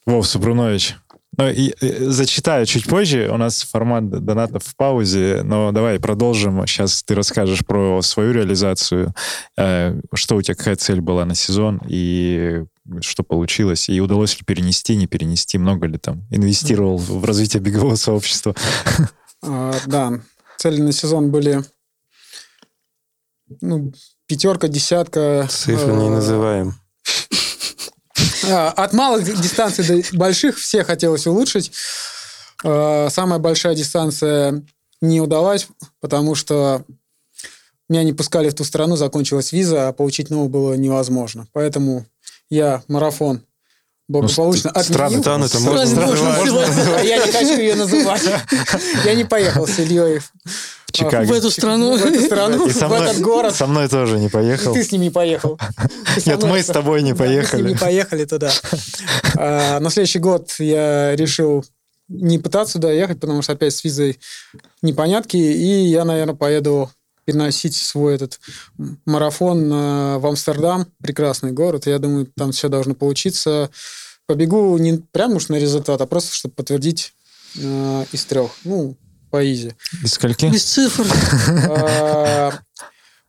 [0.06, 0.96] Вов Супрунович,
[1.38, 3.30] ну, и, и, зачитаю чуть позже.
[3.32, 6.66] У нас формат донатов в паузе, но давай продолжим.
[6.68, 9.14] Сейчас ты расскажешь про свою реализацию,
[9.58, 12.64] э, что у тебя, какая цель была на сезон и
[13.02, 17.96] что получилось, и удалось ли перенести, не перенести, много ли там инвестировал в развитие бегового
[17.96, 18.56] сообщества?
[19.44, 20.22] А, да,
[20.60, 21.64] цели на сезон были
[23.60, 23.92] ну,
[24.28, 25.48] пятерка, десятка.
[25.50, 26.76] Цифры не а, называем.
[28.44, 31.72] А, от малых дистанций до больших все хотелось улучшить.
[32.64, 34.64] А, самая большая дистанция
[35.00, 35.68] не удалась,
[36.00, 36.84] потому что
[37.88, 41.48] меня не пускали в ту страну, закончилась виза, а получить новую было невозможно.
[41.54, 42.08] Поэтому
[42.52, 43.42] я марафон
[44.08, 45.22] благополучно ну, отменил.
[45.22, 47.00] Страны, это можно называть.
[47.00, 48.22] А я не хочу ее называть.
[49.06, 51.26] Я не поехал с Ильей в Чикаго.
[51.26, 51.98] В эту страну.
[51.98, 53.56] В эту страну, И со в мной, этот город.
[53.56, 54.74] со мной тоже не И поехал.
[54.74, 55.58] ты с ними не поехал.
[56.26, 57.70] Нет, мы с тобой не Да, мы с ними поехали.
[57.70, 58.52] не поехали туда.
[59.38, 61.64] А, На следующий год я решил
[62.10, 64.20] не пытаться туда ехать, потому что опять с визой
[64.82, 66.92] непонятки, и я, наверное, поеду
[67.32, 68.40] переносить свой этот
[69.06, 71.88] марафон э, в Амстердам, прекрасный город.
[71.88, 73.70] Я думаю, там все должно получиться.
[74.28, 77.14] Побегу не прямо уж на результат, а просто, чтобы подтвердить
[77.58, 78.52] э, из трех.
[78.64, 78.98] Ну,
[79.30, 79.74] по изи.
[80.04, 80.46] Из скольки?
[80.48, 81.06] Без цифр.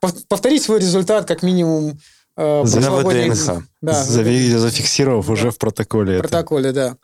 [0.00, 1.98] Пов- Повторить свой результат как минимум
[2.36, 3.62] э, За ВДНХ.
[3.80, 6.28] Да, Зафиксировав уже в протоколе в это.
[6.28, 6.96] протоколе, да.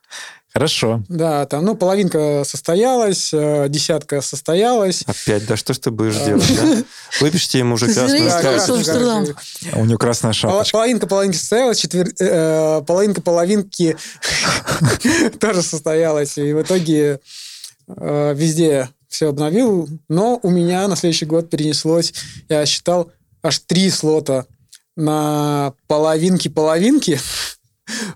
[0.59, 1.05] Хорошо.
[1.09, 5.05] Да, там, ну, половинка состоялась, э, десятка состоялась.
[5.07, 6.83] Опять, да что ж ты будешь делать, да?
[7.21, 9.35] Выпишите ему уже красную короче,
[9.73, 10.73] А У нее красная шапочка.
[10.73, 13.97] Половинка половинки состоялась, э, половинка половинки
[15.38, 16.37] тоже состоялась.
[16.38, 17.21] И в итоге
[17.87, 19.88] э, везде все обновил.
[20.09, 22.12] Но у меня на следующий год перенеслось,
[22.49, 23.12] я считал,
[23.44, 24.47] аж три слота
[24.97, 27.21] на половинки-половинки.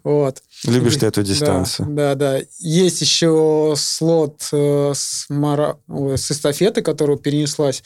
[0.04, 0.42] Вот.
[0.64, 1.88] Любишь ты эту Да, дистанцию.
[1.90, 2.40] Да, да.
[2.58, 5.76] Есть еще слот э, с, мара...
[5.88, 7.82] ой, с эстафеты, которая перенеслась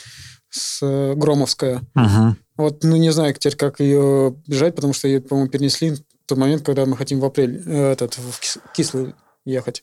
[0.50, 1.82] с э, Громовская.
[1.94, 2.36] Мгм.
[2.56, 6.38] Вот, ну, не знаю теперь, как ее бежать, потому что ее, по-моему, перенесли в тот
[6.38, 9.82] момент, когда мы хотим в апреле э, этот, в Кис- Кислый ехать.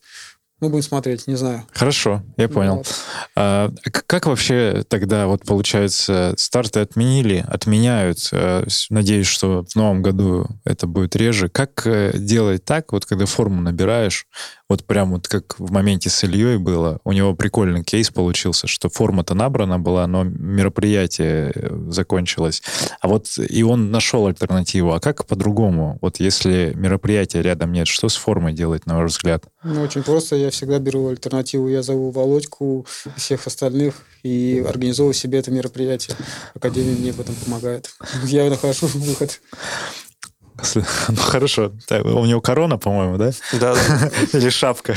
[0.63, 1.65] Ну, будем смотреть, не знаю.
[1.73, 2.75] Хорошо, я понял.
[2.77, 2.95] Вот.
[3.35, 8.29] А, как вообще тогда, вот получается, старты отменили, отменяют.
[8.31, 11.49] э, Надеюсь, что в новом году это будет реже.
[11.49, 14.25] Как э, делать так, вот когда форму набираешь,
[14.69, 18.87] вот прям вот как в моменте с Ильей было, у него прикольный кейс получился, что
[18.87, 22.63] форма-то набрана была, но мероприятие э, закончилось.
[23.01, 24.93] А вот и он нашел альтернативу.
[24.93, 25.97] А как по-другому?
[26.01, 29.43] Вот если мероприятия рядом нет, что с формой делать, на ваш взгляд?
[29.63, 30.37] Ну, очень просто.
[30.37, 31.67] Я всегда беру альтернативу.
[31.67, 32.85] Я зову Володьку
[33.17, 36.15] всех остальных и организовываю себе это мероприятие.
[36.55, 37.89] Академия мне в этом помогает.
[38.25, 39.41] Я нахожу выход.
[40.75, 41.73] Ну хорошо.
[41.87, 43.31] Так, У него корона, по-моему, да?
[43.53, 44.11] Да, да.
[44.37, 44.95] Или шапка.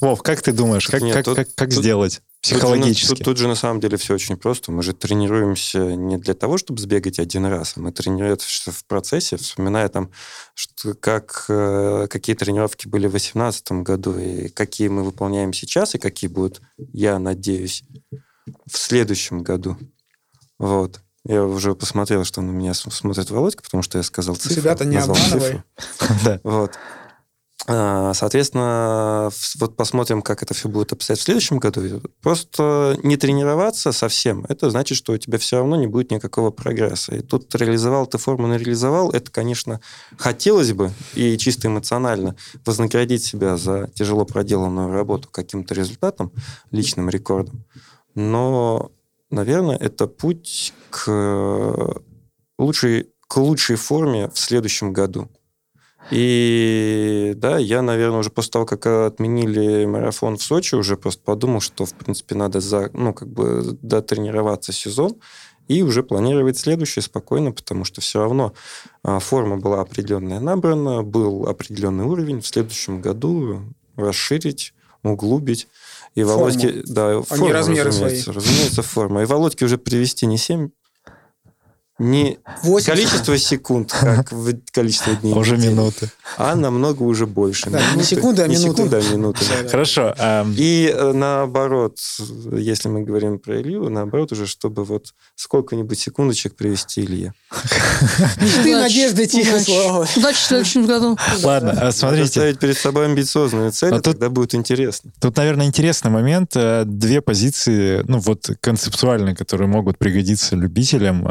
[0.00, 3.14] Вов, как ты думаешь, как, Нет, как, тут- как, как тут- сделать Тут же психологически?
[3.16, 4.70] Тут, тут же на самом деле все очень просто.
[4.70, 7.74] Мы же тренируемся не для того, чтобы сбегать один раз.
[7.76, 10.10] а Мы тренируемся в процессе, вспоминая там,
[10.54, 15.98] что, как, э, какие тренировки были в 2018 году, и какие мы выполняем сейчас, и
[15.98, 16.60] какие будут,
[16.92, 17.82] я надеюсь,
[18.70, 19.78] в следующем году.
[20.58, 21.00] Вот.
[21.26, 24.60] Я уже посмотрел, что на меня смотрит Володька, потому что я сказал цифру.
[24.60, 25.62] Себя-то не обманывай.
[26.42, 26.72] Вот.
[27.66, 32.02] А, Соответственно, вот посмотрим, как это все будет обстоять в следующем году.
[32.20, 37.14] Просто не тренироваться совсем, это значит, что у тебя все равно не будет никакого прогресса.
[37.14, 39.80] И тут реализовал ты форму, не реализовал, это, конечно,
[40.18, 42.36] хотелось бы и чисто эмоционально
[42.66, 46.32] вознаградить себя за тяжело проделанную работу каким-то результатом,
[46.70, 47.64] личным рекордом.
[48.14, 48.92] Но,
[49.30, 52.02] наверное, это путь к
[52.58, 55.30] лучшей, к лучшей форме в следующем году.
[56.10, 61.60] И да, я, наверное, уже после того, как отменили марафон в Сочи, уже просто подумал,
[61.60, 65.16] что, в принципе, надо за, ну, как бы дотренироваться сезон
[65.68, 68.52] и уже планировать следующий спокойно, потому что все равно
[69.02, 72.42] а, форма была определенная набрана, был определенный уровень.
[72.42, 73.62] В следующем году
[73.96, 75.68] расширить, углубить.
[76.14, 76.38] И Форму.
[76.38, 76.82] Володьке...
[76.86, 79.22] Да, форму, размеры разумеется, разумеется, форма.
[79.22, 80.68] И Володьке уже привести не 7,
[81.98, 82.86] не 80.
[82.90, 85.32] количество секунд, как в количество дней.
[85.32, 86.10] А Уже недели, минуты.
[86.36, 87.70] А намного уже больше.
[87.70, 88.76] Да, не секунды, а Не минуты.
[88.82, 89.44] секунды, а минуты.
[89.70, 90.12] Хорошо.
[90.18, 91.98] ам, И э, наоборот,
[92.52, 97.32] если мы говорим про Илью, наоборот уже, чтобы вот сколько-нибудь секундочек привести Илье.
[98.40, 100.06] Мечты, Удачи, надежды, тихо, слава.
[100.16, 101.16] Удачи в следующем году.
[101.44, 105.12] Ладно, а Надо смотрите, ставить перед собой амбициозную цель, А а тут- тогда будет интересно.
[105.20, 106.52] тут, наверное, интересный момент.
[106.56, 111.24] Э, Две позиции, ну вот концептуальные, которые могут пригодиться любителям.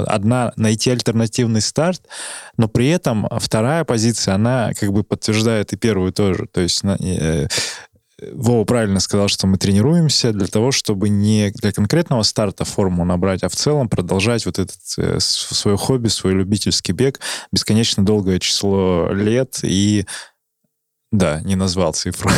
[0.00, 2.02] Вот Одна— найти альтернативный старт,
[2.56, 6.46] но при этом вторая позиция, она как бы подтверждает и первую тоже.
[6.52, 7.48] То есть э,
[8.32, 13.42] Вова правильно сказал, что мы тренируемся для того, чтобы не для конкретного старта форму набрать,
[13.42, 17.20] а в целом продолжать вот этот э, свое хобби, свой любительский бег
[17.52, 20.06] бесконечно долгое число лет и
[21.12, 22.30] да, не назвал цифру.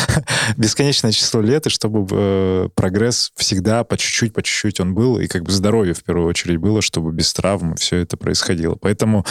[0.58, 5.26] Бесконечное число лет, и чтобы э, прогресс всегда по чуть-чуть, по чуть-чуть он был, и
[5.26, 8.74] как бы здоровье в первую очередь было, чтобы без травм все это происходило.
[8.74, 9.24] Поэтому,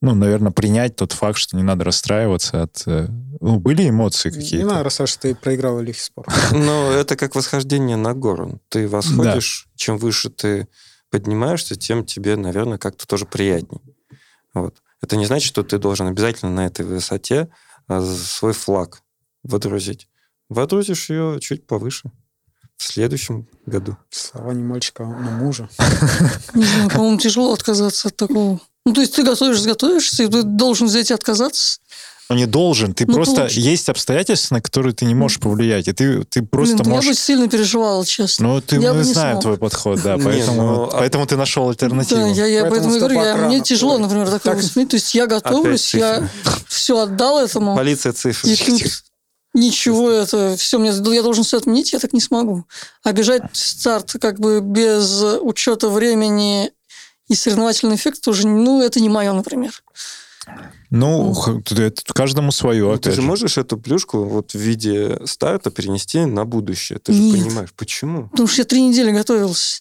[0.00, 2.84] ну, наверное, принять тот факт, что не надо расстраиваться от...
[2.86, 3.08] э,
[3.40, 4.66] ну, были эмоции Не какие-то?
[4.66, 6.24] надо, Саша, ты проиграл лихий спор.
[6.52, 8.60] Но это как восхождение на гору.
[8.68, 10.68] Ты восходишь, чем выше ты
[11.10, 13.80] поднимаешься, тем тебе, наверное, как-то тоже приятней.
[14.54, 14.76] Вот.
[15.02, 17.48] Это не значит, что ты должен обязательно на этой высоте
[17.88, 19.02] свой флаг
[19.42, 20.08] водрузить.
[20.48, 22.10] Водрузишь ее чуть повыше
[22.76, 23.96] в следующем году.
[24.10, 25.68] Слова не мальчика, но мужа.
[26.54, 28.60] Не знаю, по-моему, тяжело отказаться от такого.
[28.86, 31.80] Ну, то есть ты готовишь, готовишься, и ты должен взять и отказаться.
[32.30, 32.92] Не должен.
[32.92, 33.36] Ты Ну, просто...
[33.36, 33.60] получится.
[33.60, 35.88] Есть обстоятельства, на которые ты не можешь повлиять.
[35.88, 37.04] И ты, ты просто Блин, можешь...
[37.06, 38.48] Я бы сильно переживала, честно.
[38.48, 39.42] Ну, ты, Я мы не знаем смог.
[39.42, 42.20] твой подход, да, Не, поэтому, ну, а- поэтому ты нашел альтернативу.
[42.20, 44.00] Да, я, я Поэтому поэтому и говорю, я, мне тяжело, Ой.
[44.00, 44.62] например, такое Так.
[44.62, 44.90] воспринимать.
[44.90, 46.28] То есть я готовлюсь, я
[46.66, 48.46] все отдал этому, Полиция цифр.
[48.46, 48.82] и тут
[49.54, 52.64] ничего, это все, мне, я должен все отменить, я так не смогу.
[53.04, 56.70] А бежать старт как бы без учета времени
[57.28, 59.72] и соревновательный эффект тоже, ну, это не мое, например.
[60.90, 63.22] Ну, х- это каждому свое, Ну, ты же же.
[63.22, 66.98] можешь эту плюшку вот в виде старта перенести на будущее.
[66.98, 67.44] Ты же Нет.
[67.44, 68.28] понимаешь, почему?
[68.30, 69.80] Потому что я три недели готовился.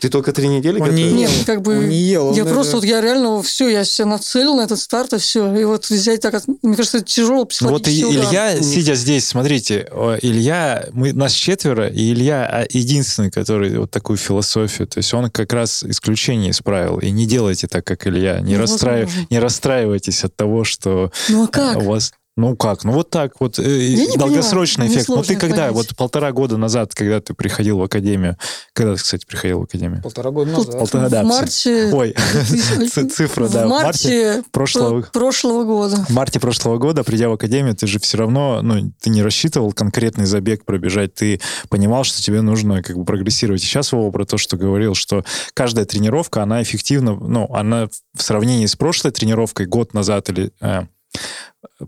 [0.00, 1.16] Ты только три недели Он не готовился?
[1.16, 1.44] Нет, ел.
[1.46, 2.26] как бы Он не ел.
[2.28, 5.18] он я даже- просто, вот я реально все, я себя нацелил на этот старт, и
[5.18, 5.54] все.
[5.56, 8.04] И вот взять так, мне кажется, это тяжело Ну вот и психологически.
[8.18, 8.30] удар.
[8.30, 9.88] Илья, сидя здесь, смотрите,
[10.22, 15.30] Илья, мы, нас четверо, и Илья а, единственный, который вот такую философию, то есть он
[15.30, 16.98] как раз исключение исправил.
[16.98, 18.40] И не делайте так, как Илья.
[18.40, 21.76] Не, Ну, расстраив- не расстраивайтесь от того, что Ну а э, как?
[21.78, 22.12] у вас...
[22.40, 22.84] Ну как?
[22.84, 23.58] Ну вот так вот.
[23.58, 25.08] э, не долгосрочный понимаю, эффект.
[25.10, 25.56] Ну ты когда?
[25.56, 25.72] понять.
[25.72, 28.38] Вот полтора года назад, когда ты приходил в академию.
[28.72, 30.02] Когда ты, кстати, приходил в академию?
[30.02, 30.78] Полтора года назад.
[30.78, 31.90] полтора- да, в марте...
[31.92, 32.14] Ой,
[33.10, 33.66] цифра, да.
[33.66, 35.96] В марте прошлого- про- прошлого года.
[35.96, 39.72] В марте прошлого года, придя в академию, ты же все равно, ну, ты не рассчитывал
[39.72, 43.62] конкретный забег пробежать, ты понимал, что тебе нужно как бы прогрессировать.
[43.62, 48.22] И сейчас Вова про то, что говорил, что каждая тренировка, она эффективна, ну, она в
[48.22, 50.86] сравнении с прошлой тренировкой год назад или э,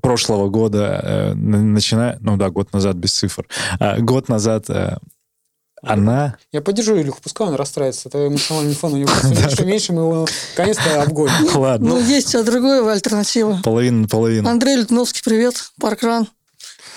[0.00, 3.46] прошлого года, э, начиная, ну да, год назад без цифр,
[3.78, 4.96] а, год назад э,
[5.82, 8.08] она Я поддержу Илюху, пускай он расстраивается.
[8.08, 11.56] Это эмоциональный фон у него все меньше меньше, мы его наконец-то обгоним.
[11.56, 13.60] ладно, Ну, есть а другая альтернатива.
[13.64, 14.48] половина на половину.
[14.48, 16.28] Андрей Лютновский, привет, паркран.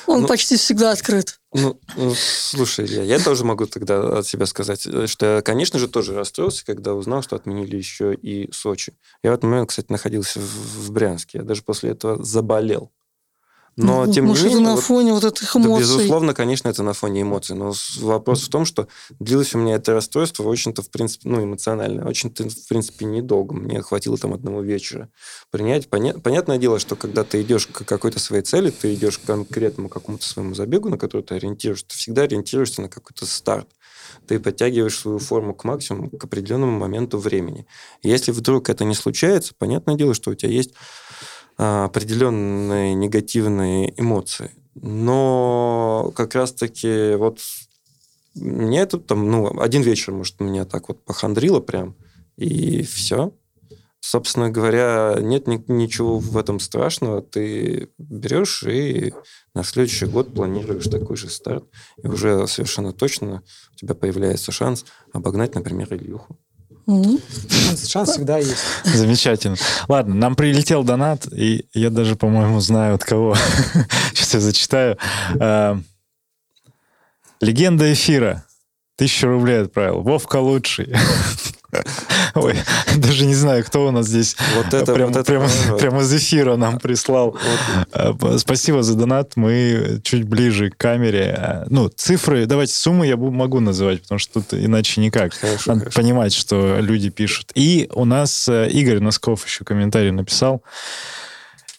[0.08, 1.40] Он Ну, почти всегда открыт.
[1.54, 5.88] Ну, ну, слушай, Илья, я тоже могу тогда от себя сказать, что я, конечно же,
[5.88, 8.94] тоже расстроился, когда узнал, что отменили еще и Сочи.
[9.24, 11.40] Я в этот момент, кстати, находился в, в Брянске.
[11.40, 12.92] Я даже после этого заболел.
[13.78, 14.70] Но, Ну, тем не Может, это менее...
[14.70, 15.82] на вот- фоне вот этих Да, эмоций.
[15.82, 17.58] безусловно, конечно, это на фоне эмоций.
[17.58, 18.88] Но вопрос в том, что
[19.20, 23.54] длилось у меня это расстройство очень-то, в принципе, ну, эмоциональное, очень-то, в принципе, недолго.
[23.54, 25.10] Мне хватило там одного вечера
[25.52, 25.90] принять.
[25.90, 29.90] Поня- Понятное дело, что когда ты идешь к какой-то своей цели, ты идешь к конкретному
[29.90, 33.68] какому-то своему забегу, на который ты ориентируешься, ты всегда ориентируешься на какой-то старт.
[34.28, 37.66] Ты подтягиваешь свою форму к максимуму к определенному моменту времени.
[38.04, 40.72] Если вдруг это не случается, понятное дело, что у тебя есть
[41.58, 44.52] определенные негативные эмоции.
[44.76, 47.40] Но как раз-таки вот
[48.36, 51.96] мне это там, ну, один вечер, может, меня так вот похандрило прям,
[52.36, 53.34] и все.
[54.02, 57.24] Собственно говоря, нет ни- ничего в этом страшного.
[57.24, 59.14] Ты берешь и
[59.56, 61.64] на следующий год планируешь такой же старт,
[62.04, 63.42] и уже совершенно точно
[63.74, 66.38] у тебя появляется шанс обогнать, например, Ильюху.
[66.86, 67.20] Мгм.
[67.88, 68.64] Шанс, всегда есть.
[68.84, 69.58] Замечательно.
[69.88, 73.36] Ладно, нам прилетел донат, и я даже, по-моему, знаю от кого.
[74.14, 74.98] Сейчас я зачитаю.
[75.40, 75.80] А,
[77.42, 78.44] Легенда эфира.
[78.98, 80.02] Тысячу рублей отправил.
[80.02, 80.94] Вовка лучший.
[82.36, 82.56] Ой,
[82.98, 86.14] даже не знаю, кто у нас здесь Вот это, прям, вот это прям- прям из
[86.14, 87.38] эфира нам прислал.
[87.94, 88.20] Вот.
[88.20, 89.34] П- Спасибо за донат.
[89.36, 91.34] Мы чуть ближе к камере.
[91.38, 95.34] А, Ну, цифры, давайте суммы я могу называть, потому что тут иначе никак.
[95.34, 96.02] Хорошо, Надо хорошо.
[96.02, 97.52] понимать, что люди пишут.
[97.56, 100.62] И у нас э, Игорь Носков еще комментарий написал.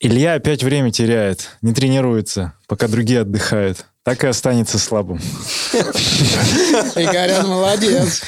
[0.00, 3.86] Илья опять время теряет, не тренируется, пока другие отдыхают.
[4.06, 5.18] Так и останется слабым.
[6.94, 8.22] Игорян, молодец.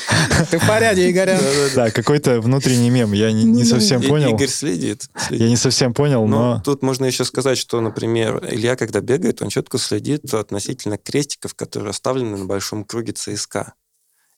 [0.50, 1.40] Ты в порядке, Игорян.
[1.76, 3.12] Да, какой-то внутренний мем.
[3.12, 4.30] Я не, не совсем понял.
[4.34, 5.08] Игорь следит.
[5.30, 9.50] Я не совсем понял, Но тут можно еще сказать, что, например, Илья, когда бегает, он
[9.50, 13.74] четко следит относительно крестиков, которые оставлены на большом круге ЦСКА.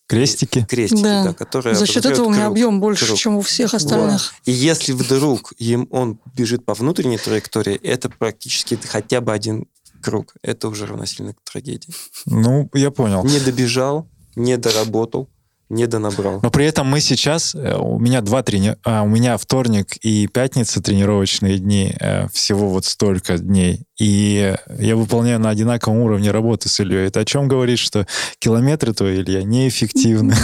[0.09, 0.67] Крестики.
[0.69, 1.25] Крестики, Да.
[1.25, 2.51] да, которые За счет этого у меня круг.
[2.53, 3.17] объем больше, круг.
[3.19, 4.35] чем у всех остальных.
[4.45, 9.67] И если вдруг им он бежит по внутренней траектории, это практически хотя бы один
[10.01, 10.35] круг.
[10.43, 11.93] Это уже равносильно к трагедии.
[12.27, 13.25] Ну, я понял.
[13.25, 15.29] Не добежал, не доработал,
[15.71, 16.41] не донабрал.
[16.43, 18.77] Но при этом мы сейчас, э, у меня два трени...
[18.85, 23.87] а, у меня вторник и пятница тренировочные дни, э, всего вот столько дней.
[23.99, 27.07] И я выполняю на одинаковом уровне работы с Ильей.
[27.07, 28.07] Это о чем говорит, что
[28.41, 30.35] километры твои, Илья, неэффективны.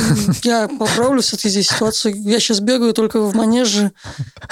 [0.45, 2.15] Я поправлю все-таки здесь ситуацию.
[2.23, 3.91] Я сейчас бегаю только в манеже.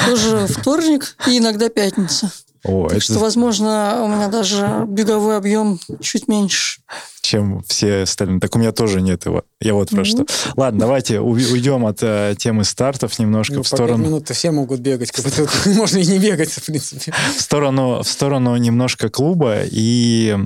[0.04, 2.32] Тоже вторник и иногда пятница.
[2.64, 6.80] О, Так что, это, возможно, у меня даже беговой объем чуть меньше.
[7.20, 8.40] чем все остальные.
[8.40, 9.44] Так у меня тоже нет его.
[9.60, 10.04] Я вот про mm-hmm.
[10.04, 10.26] что.
[10.56, 14.04] Ладно, давайте уйдем от э, темы стартов немножко ну, в сторону...
[14.04, 17.12] минут все могут бегать, как будто можно и не бегать, в принципе.
[17.36, 20.36] В сторону, в сторону немножко клуба и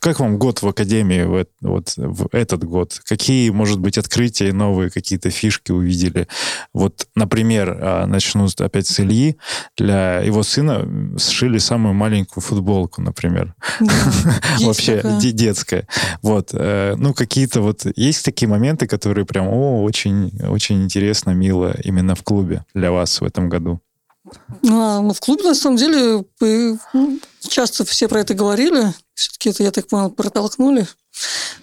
[0.00, 3.00] как вам год в Академии, в, вот в этот год?
[3.04, 6.28] Какие, может быть, открытия новые, какие-то фишки увидели?
[6.72, 9.36] Вот, например, а, начну опять с Ильи.
[9.76, 10.88] Для его сына
[11.18, 13.54] сшили самую маленькую футболку, например.
[14.60, 15.86] Вообще детская.
[16.22, 16.50] Вот.
[16.52, 17.86] Э, ну, какие-то вот...
[17.96, 23.20] Есть такие моменты, которые прям, о, очень, очень интересно, мило именно в клубе для вас
[23.20, 23.80] в этом году?
[24.68, 28.94] А, ну, в клубе, на самом деле, ну, часто все про это говорили.
[29.14, 30.86] Все-таки это, я так понял, протолкнули.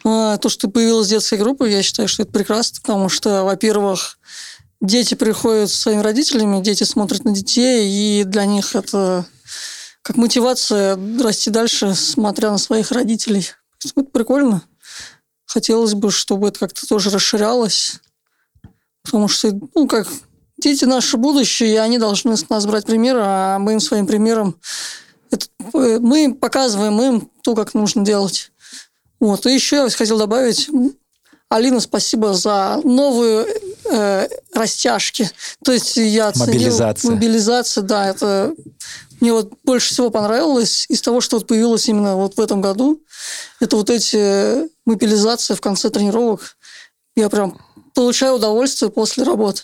[0.03, 4.19] А, то, что появилась детская группа, я считаю, что это прекрасно, потому что, во-первых,
[4.81, 9.25] дети приходят со своими родителями, дети смотрят на детей, и для них это
[10.01, 13.49] как мотивация расти дальше, смотря на своих родителей.
[13.83, 14.61] Это прикольно.
[15.45, 17.99] Хотелось бы, чтобы это как-то тоже расширялось.
[19.03, 20.07] Потому что, ну, как
[20.57, 24.59] дети наше будущее, и они должны с нас брать пример, а мы им своим примером
[25.73, 28.51] мы показываем им то, как нужно делать.
[29.19, 29.45] Вот.
[29.45, 30.69] И еще я хотел добавить,
[31.49, 33.47] Алина, спасибо за новые
[33.89, 35.29] э, растяжки.
[35.63, 36.47] То есть я оценил...
[36.47, 37.11] Мобилизация.
[37.11, 38.09] Мобилизация, да.
[38.09, 38.53] Это
[39.21, 43.01] мне вот больше всего понравилось из того, что вот появилось именно вот в этом году.
[43.59, 46.57] Это вот эти мобилизации в конце тренировок.
[47.15, 47.57] Я прям
[47.93, 49.63] получаю удовольствие после работы.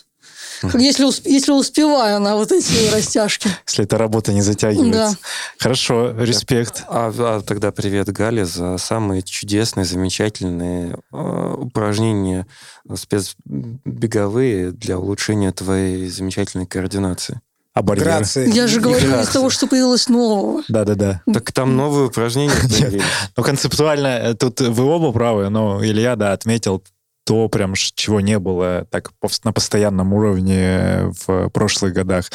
[0.74, 3.48] Если, если успеваю на вот эти растяжки.
[3.66, 4.92] Если эта работа не затягивается.
[4.92, 5.28] Да.
[5.58, 6.84] Хорошо, респект.
[6.88, 12.46] А, а тогда привет Гале за самые чудесные, замечательные э, упражнения
[12.94, 17.40] спецбеговые для улучшения твоей замечательной координации.
[17.74, 18.22] А барьер?
[18.48, 20.62] Я же говорю из того, что появилось нового.
[20.68, 21.22] Да-да-да.
[21.32, 23.02] Так там новые упражнения появились.
[23.34, 26.82] Ну, концептуально, э, тут вы оба правы, но Илья, да, отметил
[27.32, 29.10] то прям чего не было так
[29.44, 32.26] на постоянном уровне в прошлых годах.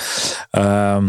[0.55, 1.01] Э,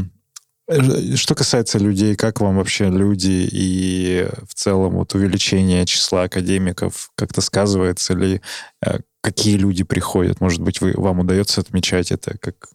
[1.15, 7.41] что касается людей, как вам вообще люди и в целом вот увеличение числа академиков как-то
[7.41, 8.43] сказывается ли?
[8.85, 10.43] Э, какие люди приходят?
[10.43, 12.69] Может быть, вы, вам удается отмечать это как...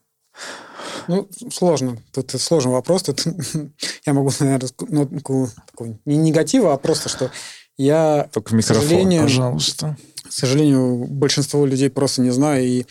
[1.07, 1.99] Ну, сложно.
[2.11, 3.03] Тут сложный вопрос.
[3.03, 3.23] Тут
[4.07, 7.29] я могу, наверное, ну, такой, не негатива, а просто, что
[7.77, 9.97] я, Только в микрофон, к сожалению, пожалуйста
[10.33, 12.65] к сожалению, большинство людей просто не знаю.
[12.65, 12.85] И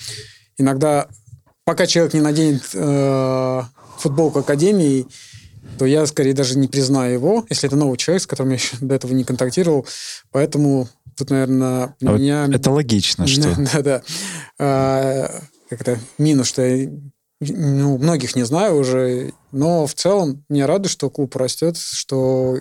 [0.58, 1.08] иногда,
[1.64, 3.62] пока человек не наденет э,
[3.98, 5.06] футболку Академии,
[5.76, 8.76] то я скорее даже не признаю его, если это новый человек, с которым я еще
[8.80, 9.86] до этого не контактировал.
[10.30, 12.46] Поэтому тут, наверное, а меня...
[12.52, 13.52] Это логично, что...
[13.72, 14.02] Да-да.
[14.60, 15.98] А, как это?
[16.18, 16.90] Минус, что я
[17.40, 22.60] ну, многих не знаю уже, но в целом мне рады, что клуб растет, что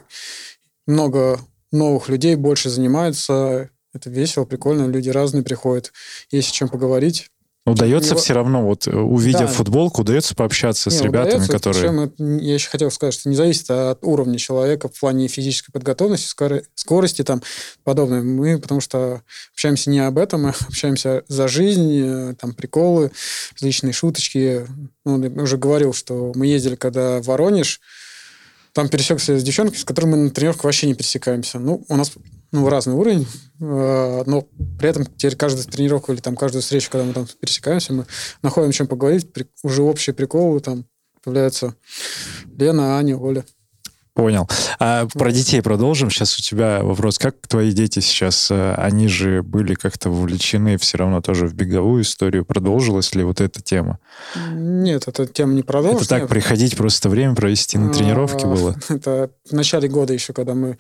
[0.88, 1.40] много
[1.72, 5.92] новых людей больше занимаются, это весело, прикольно, люди разные приходят,
[6.32, 7.30] есть о чем поговорить.
[7.64, 9.48] Удается все равно, вот э, увидев да.
[9.48, 12.08] футболку, удается пообщаться не, с ребятами, удается, которые...
[12.08, 16.34] Причем, я еще хотел сказать, что не зависит от уровня человека в плане физической подготовленности,
[16.74, 17.44] скорости там
[17.84, 18.24] подобное.
[18.24, 19.22] Мы потому что
[19.54, 23.12] общаемся не об этом, мы общаемся за жизнь, э, там приколы,
[23.54, 24.66] различные шуточки.
[25.06, 27.80] Ну, я уже говорил, что мы ездили когда в Воронеж,
[28.74, 31.60] там пересекся с девчонкой, с которой мы на тренировках вообще не пересекаемся.
[31.60, 32.14] Ну, у нас
[32.52, 33.28] ну, разный уровень,
[33.60, 34.48] э, но
[34.80, 38.06] при этом теперь каждую тренировку или там каждую встречу, когда мы там пересекаемся, мы
[38.42, 39.28] находим чем поговорить,
[39.64, 40.86] уже общие приколы, там
[41.24, 41.76] появляются
[42.58, 43.46] Лена, Аня, Оля.
[44.22, 44.48] Понял.
[44.78, 46.12] А про детей продолжим.
[46.12, 47.18] Сейчас у тебя вопрос.
[47.18, 48.52] Как твои дети сейчас?
[48.52, 52.46] Э, они же были как-то вовлечены все равно тоже в беговую историю.
[52.46, 53.98] Продолжилась ли вот эта тема?
[54.52, 56.06] Нет, эта тема не продолжилась.
[56.06, 58.76] Это так, приходить, просто время провести на тренировке было?
[58.90, 60.78] Это в начале года еще, когда мы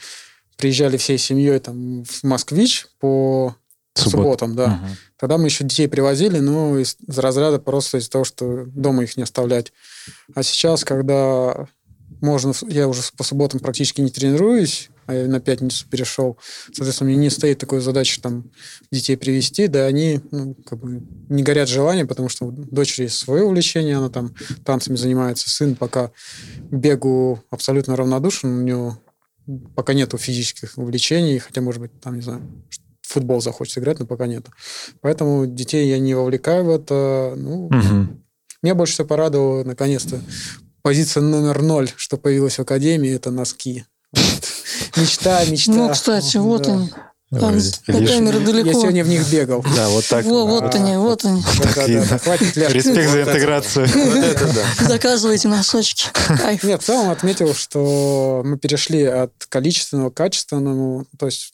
[0.58, 3.56] приезжали всей семьей там в Москвич по
[3.95, 4.12] Суббот.
[4.12, 4.65] субботам, да.
[4.65, 4.91] Угу.
[5.17, 9.17] Тогда мы еще детей привозили, но из, из разряда просто из-за того, что дома их
[9.17, 9.73] не оставлять.
[10.36, 11.67] А сейчас, когда
[12.21, 16.38] можно, я уже по субботам практически не тренируюсь, а я на пятницу перешел,
[16.71, 18.51] соответственно, мне не стоит такой задачи там
[18.91, 23.17] детей привести, да, они ну, как бы не горят желанием, потому что у дочери есть
[23.17, 26.12] свое увлечение, она там танцами занимается, сын пока
[26.69, 28.97] бегу абсолютно равнодушен, у него
[29.75, 32.41] пока нету физических увлечений, хотя, может быть, там, не знаю,
[33.01, 34.51] футбол захочет играть, но пока нету.
[35.01, 37.34] Поэтому детей я не вовлекаю в это.
[37.36, 38.21] Ну, угу.
[38.63, 40.21] Меня больше всего порадовало, наконец-то,
[40.81, 43.85] позиция номер ноль, что появилась в Академии, это носки.
[44.95, 45.71] Мечта, мечта.
[45.71, 46.89] Ну, кстати, вот они.
[47.31, 48.67] Там, камера далеко.
[48.67, 49.63] Я сегодня в них бегал.
[49.73, 50.25] Да, вот так.
[50.25, 51.41] Во, вот они, вот они.
[51.41, 53.87] Респект за интеграцию.
[54.81, 56.09] Заказывайте носочки.
[56.61, 61.05] Нет, в целом отметил, что мы перешли от количественного к качественному.
[61.17, 61.53] То есть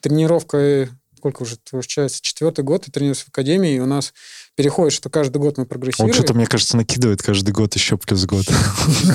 [0.00, 4.12] тренировка, сколько уже, получается, четвертый год, ты тренируешься в академии, и у нас
[4.56, 6.10] переходит, что каждый год мы прогрессируем.
[6.10, 8.44] Он что-то, мне кажется, накидывает каждый год еще плюс год.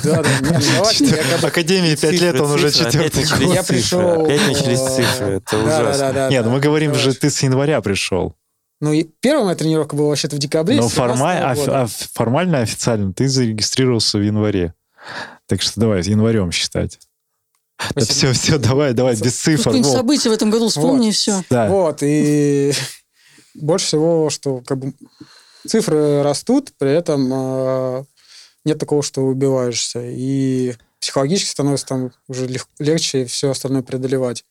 [0.04, 3.56] Да, да, не, ну давайте, я Академии пять лет, он уже четвертый год.
[3.56, 5.28] Я пришел, Опять начались цифры.
[5.38, 6.30] Это Да, да, ужасно.
[6.30, 8.36] Нет, ну мы говорим же, ты с января пришел.
[8.82, 10.78] Ну, и первая моя тренировка была вообще-то в декабре.
[10.78, 11.82] Но 17 формаль- а- года.
[11.82, 14.74] а формально, официально ты зарегистрировался в январе.
[15.48, 16.98] Так что давай, январем считать.
[17.96, 19.66] Да все, все, давай, давай, без цифр.
[19.66, 21.44] Какие-нибудь события в этом году вспомни, и все.
[21.50, 21.68] Да.
[21.70, 22.74] Вот, и
[23.56, 24.94] больше всего, что как бы
[25.68, 28.04] цифры растут, при этом э,
[28.66, 30.02] нет такого, что убиваешься.
[30.04, 34.46] И психологически становится там уже лег- легче все остальное преодолевать.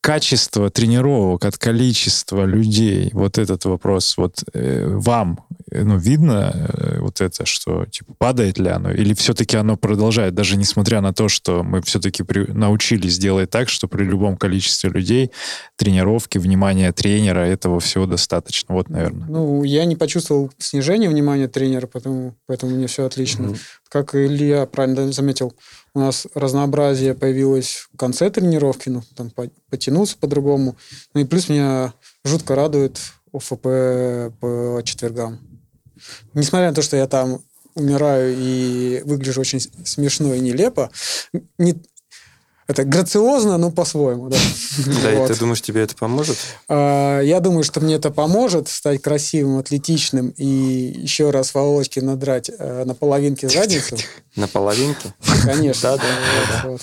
[0.00, 7.20] Качество тренировок от количества людей, вот этот вопрос, вот э, вам, ну, видно э, вот
[7.20, 11.62] это, что, типа, падает ли оно, или все-таки оно продолжает, даже несмотря на то, что
[11.62, 15.30] мы все-таки научились делать так, что при любом количестве людей
[15.76, 18.74] тренировки, внимания тренера, этого всего достаточно.
[18.74, 19.26] Вот, наверное.
[19.28, 23.48] Ну, я не почувствовал снижения внимания тренера, поэтому, поэтому мне все отлично.
[23.48, 23.56] Мгм.
[23.88, 25.54] Как Илья правильно заметил,
[25.94, 30.76] у нас разнообразие появилось в конце тренировки, ну, там по- потянулся по-другому.
[31.14, 31.92] Ну и плюс меня
[32.24, 32.98] жутко радует
[33.32, 35.51] ОФП по четвергам.
[36.34, 37.42] Несмотря на то, что я там
[37.74, 40.90] умираю и выгляжу очень смешно и нелепо,
[41.58, 41.82] не,
[42.68, 44.36] это грациозно, но по-своему, да.
[45.02, 45.28] Да, и Вот.
[45.28, 46.36] ты думаешь, тебе это поможет?
[46.68, 52.50] А, Я думаю, что мне это поможет стать красивым, атлетичным и еще раз волосики надрать
[52.56, 53.96] э, на половинке задницу.
[54.34, 55.12] На половинке?
[55.44, 55.98] Конечно.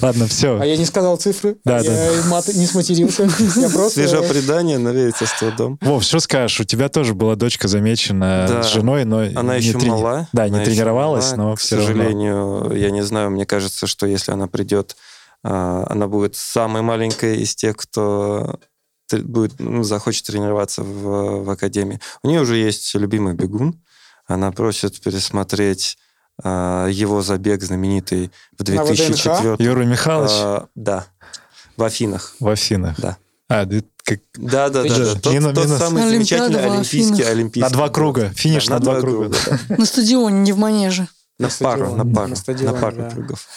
[0.01, 0.59] Ладно, все.
[0.61, 3.27] А я не сказал цифры, Да, я и мат- не сматерился.
[3.89, 5.77] Свежее предание, но верится с трудом.
[5.82, 6.59] Вов, что скажешь?
[6.59, 10.27] У тебя тоже была дочка замечена с женой, но Она еще мала.
[10.32, 11.88] Да, не тренировалась, но К все равно.
[11.93, 14.95] сожалению, я не знаю, мне кажется, что если она придет,
[15.43, 18.59] она будет самой маленькой из тех, кто
[19.11, 21.99] будет, ну, захочет тренироваться в, в академии.
[22.23, 23.81] У нее уже есть любимый бегун.
[24.27, 25.97] Она просит пересмотреть
[26.43, 28.95] а, его забег знаменитый в На ВДНХ?
[28.95, 31.07] 2004 Юра Михайлович а, Да,
[31.75, 32.35] в Афинах.
[32.39, 32.99] в Афинах.
[32.99, 33.17] Да.
[33.47, 35.15] А, ты как Да, да, да, да.
[35.15, 35.79] Тот, минус- тот минус.
[35.79, 37.29] самый Олимпиада замечательный олимпийский, Афинах.
[37.31, 37.61] олимпийский.
[37.61, 38.29] на два круга.
[38.35, 39.29] Финиш Да, на два круга.
[39.69, 39.75] да.
[39.77, 41.07] На стадионе, не в манеже.
[41.39, 43.09] На На пару, на пару, на на стадионе, пару да.
[43.09, 43.47] кругов.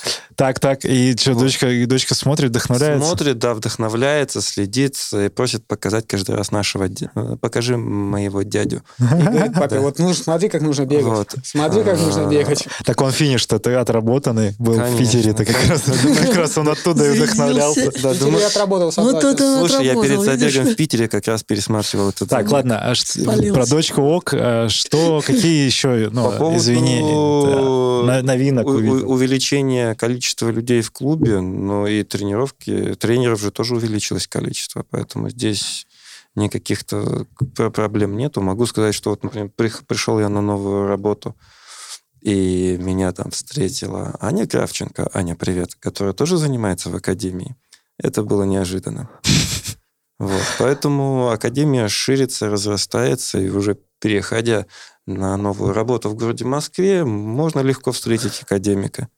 [0.43, 0.85] Так, так.
[0.85, 3.07] И что, дочка, и дочка смотрит, вдохновляется?
[3.07, 6.87] Смотрит, да, вдохновляется, следит и просит показать каждый раз нашего...
[6.87, 8.83] э, Покажи моего дядю.
[8.99, 9.81] И говорит папе, Да.
[9.83, 11.05] вот нужно, смотри, как нужно бегать.
[11.05, 11.35] Вот.
[11.45, 12.67] Смотри, как нужно А, бегать.
[12.85, 15.83] Так он финиш-то ты отработанный был в Конечно, Питере-то как раз.
[16.27, 17.93] Как раз он оттуда и вдохновлялся.
[18.03, 20.75] Да, думаю, я отработал Вот это слушай, я перед забегом видишь?
[20.75, 22.53] в Питере как раз пересматривал этот Так, забег.
[22.53, 22.95] ладно, а
[23.55, 27.01] про дочку ок, а что, какие еще, По ну, поводу извини,
[28.23, 35.29] новинок увеличение количества людей в клубе, но и тренировки, тренеров же тоже увеличилось количество, поэтому
[35.31, 35.87] здесь
[36.35, 37.27] никаких-то
[37.57, 38.41] пр- проблем нету.
[38.41, 39.51] Могу сказать, что вот, например,
[39.87, 41.37] пришел я на новую работу,
[42.21, 47.57] и меня там встретила Аня Кравченко, Аня, привет, которая тоже занимается в академии.
[47.99, 49.09] Это было неожиданно.
[50.19, 50.43] Вот.
[50.61, 54.67] Поэтому академия ширится, разрастается, и уже переходя
[55.05, 59.09] на новую работу в городе Москве, можно легко встретить академика.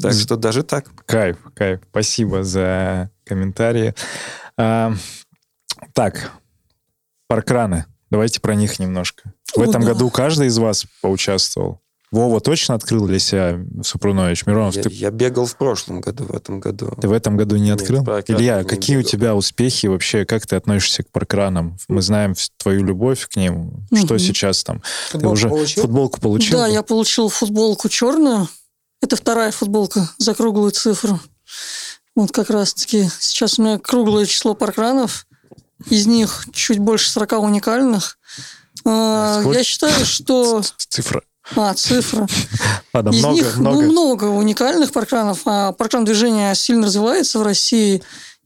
[0.00, 0.86] Так что даже так.
[1.06, 1.80] Кайф, кайф.
[1.90, 3.94] Спасибо за комментарии.
[4.56, 4.94] А,
[5.92, 6.30] так,
[7.28, 7.86] паркраны.
[8.10, 9.32] Давайте про них немножко.
[9.56, 9.88] В О, этом да.
[9.88, 11.80] году каждый из вас поучаствовал.
[12.10, 14.44] Вова точно открыл для себя Супрунович?
[14.44, 16.94] Миронов, Я, ты, я бегал в прошлом году, в этом году.
[17.00, 18.04] ты в этом году не Нет, открыл?
[18.04, 19.10] паркран Илья, какие у бегал.
[19.10, 20.26] тебя успехи вообще?
[20.26, 21.78] Как ты относишься к паркранам?
[21.88, 23.86] Мы знаем твою любовь к ним.
[23.94, 24.82] Что сейчас там?
[25.10, 25.82] Ты Футбол уже получил?
[25.84, 26.58] футболку получил?
[26.58, 28.46] Да, я получил футболку черную.
[29.02, 31.20] Это вторая футболка за круглую цифру.
[32.14, 35.26] Вот как раз-таки сейчас у меня круглое число паркранов.
[35.90, 38.18] Из них чуть больше 40 уникальных.
[38.84, 39.58] А, Сколько?
[39.58, 40.62] Я считаю, что...
[40.76, 41.22] Цифра.
[41.56, 42.28] А, цифра.
[42.94, 43.82] Ладно, Из много, них много.
[43.82, 45.40] Ну, много уникальных паркранов.
[45.46, 48.02] А паркран движения сильно развивается в России.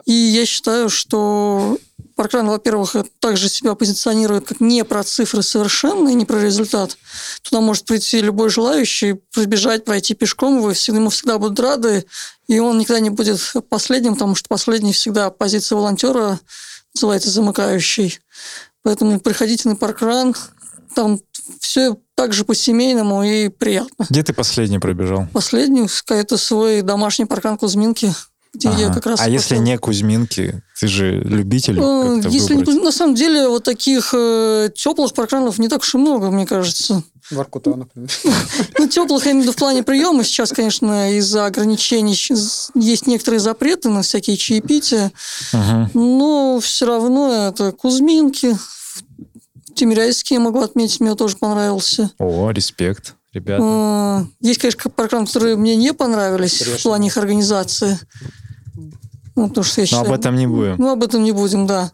[0.06, 1.78] И я считаю, что
[2.14, 6.96] паркран, во-первых, также себя позиционирует как не про цифры совершенно и не про результат.
[7.42, 10.62] Туда может прийти любой желающий, пробежать, пройти пешком.
[10.62, 12.06] Вы всегда, ему всегда будут рады.
[12.46, 16.38] И он никогда не будет последним, потому что последний всегда позиция волонтера
[16.94, 18.18] называется замыкающий.
[18.82, 20.34] Поэтому приходите на паркран.
[20.94, 21.20] Там
[21.60, 24.06] все так же по-семейному и приятно.
[24.08, 25.26] Где ты последний пробежал?
[25.32, 28.14] Последний, это свой домашний паркан Кузьминки,
[28.56, 28.94] где я Ага.
[28.94, 29.20] как раз...
[29.20, 32.82] а если не Кузьминки, ты же любитель Э, Если не выбрать.
[32.82, 37.02] На самом деле вот таких э, теплых паркранов не так уж и много, мне кажется.
[37.30, 38.08] Воркута, например.
[38.78, 40.22] Ну, теплых я имею в виду в плане приема.
[40.24, 42.16] Сейчас, конечно, из-за ограничений
[42.74, 45.10] есть некоторые запреты на всякие чаепития.
[45.94, 48.56] Но все равно это Кузьминки,
[49.74, 52.10] Тимиряйский я могу отметить, мне тоже понравился.
[52.18, 53.62] О, респект, ребята.
[53.62, 56.82] А, Есть, конечно, программы, которые мне не понравились в Конечно.
[56.90, 57.98] плане их организации.
[59.36, 60.76] Ну, потому что я Но считаю- об этом не будем.
[60.78, 61.92] Ну, об этом не будем, да.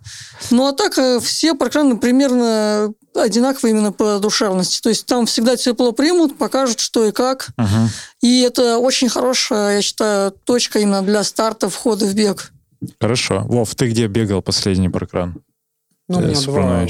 [0.50, 4.80] Ну, а так э, все программы примерно одинаковые именно по душевности.
[4.80, 7.48] То есть там всегда тепло примут, покажут, что и как.
[7.56, 7.88] Мгм.
[8.22, 12.52] И это очень хорошая, я считаю, точка именно для старта входа в бег.
[13.00, 13.40] Хорошо.
[13.46, 15.42] Вов, ты где бегал последний паркран?
[16.08, 16.86] Ну, у меня два,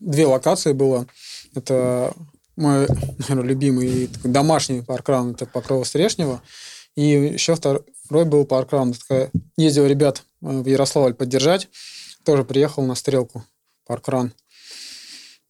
[0.00, 1.06] две локации было.
[1.54, 2.12] Это
[2.56, 2.86] мой,
[3.18, 6.40] наверное, любимый такой домашний паркран, это Покрова Стрешнева.
[6.96, 7.56] И еще
[8.12, 8.92] второй был паркран.
[8.92, 11.70] Такая- Ездил ребят э, в Ярославль поддержать.
[12.24, 13.42] Тоже приехал на стрелку
[13.86, 14.32] паркран.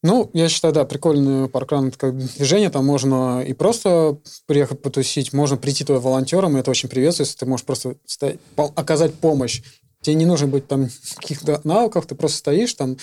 [0.04, 5.32] Ну, я считаю, да, прикольный паркран, это как движение, там можно и просто приехать потусить,
[5.32, 9.62] можно прийти туда волонтером, и это очень приветствуется, ты можешь просто стоять, по- оказать помощь.
[10.00, 12.96] Тебе не нужно быть там каких-то навыков, ты просто стоишь там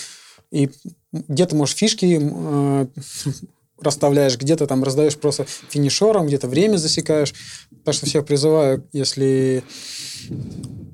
[0.51, 0.69] и
[1.11, 2.87] где-то, можешь фишки э,
[3.81, 7.33] расставляешь, где-то там раздаешь просто финишерам, где-то время засекаешь.
[7.83, 9.63] Так что всех призываю, если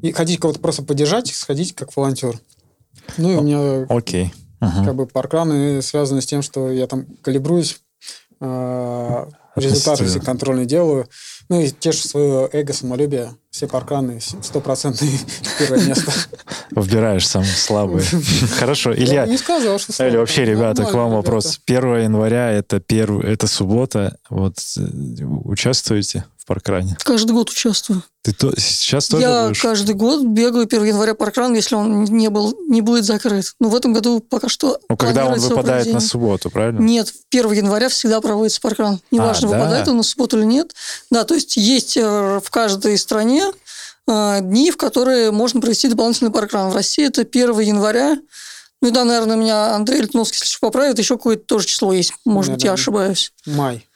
[0.01, 2.39] и хотите кого-то просто поддержать, сходить как волонтер.
[3.17, 4.33] Ну и у меня Окей.
[4.59, 4.85] Мгм.
[4.85, 7.79] как бы паркраны связаны с тем, что я там калибруюсь,
[8.39, 9.25] э,
[9.55, 11.07] результаты все контрольные делаю,
[11.49, 13.35] ну и тешу свое эго, самолюбие.
[13.51, 15.17] Все паркраны стопроцентные
[15.59, 16.11] первое место.
[16.71, 18.05] Выбираешь самые слабые.
[18.59, 18.93] Хорошо.
[18.93, 21.59] Илья, не сказал, что Или вообще, ребята, к вам вопрос.
[21.65, 24.17] 1 января это суббота.
[24.29, 26.95] Вот э, участвуете в паркране?
[27.03, 28.03] Каждый год участвую.
[28.21, 28.53] Ты то...
[28.59, 29.61] сейчас тоже я будешь?
[29.61, 33.53] каждый год бегаю 1 января паркран, если он не, был, не будет закрыт.
[33.59, 36.79] Но в этом году пока что Ну, когда он выпадает на субботу, правильно?
[36.79, 38.99] Нет, 1 января всегда проводится паркран.
[39.09, 39.57] Неважно, А, да?
[39.57, 40.75] выпадает он на субботу или нет.
[41.09, 43.51] Да, то есть есть э, в каждой стране
[44.07, 46.69] э, дни, в которые можно провести дополнительный паркран.
[46.69, 48.17] В России это 1 января.
[48.83, 52.13] Ну и да, наверное, меня Андрей Литновский, если что, поправит, еще какое-то тоже число есть.
[52.23, 53.33] Может быть, я ошибаюсь.
[53.47, 53.87] Май.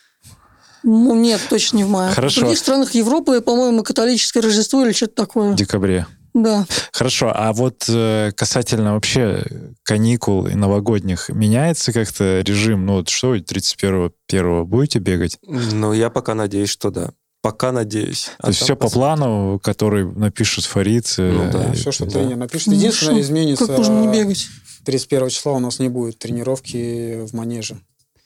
[0.83, 2.13] Ну, нет, точно не в мае.
[2.13, 2.37] Хорошо.
[2.37, 5.51] В других странах Европы, по-моему, католическое Рождество или что-то такое.
[5.51, 6.05] В декабре.
[6.33, 6.65] Да.
[6.91, 9.43] Хорошо, а вот э, касательно вообще
[9.83, 12.85] каникул и новогодних, меняется как-то режим?
[12.85, 15.37] Ну вот что вы 31 первого будете бегать?
[15.41, 17.11] Ну, я пока надеюсь, что да.
[17.41, 18.31] Пока надеюсь.
[18.37, 21.13] А То есть там все по плану, который напишет Фарид?
[21.17, 22.11] э, Ну да, Все, что да.
[22.11, 22.67] тренер напишет.
[22.67, 23.65] Ну, Единственное, шо, изменится...
[23.65, 24.47] Как можно не бегать?
[24.85, 27.79] 31 числа у нас не будет тренировки в манеже.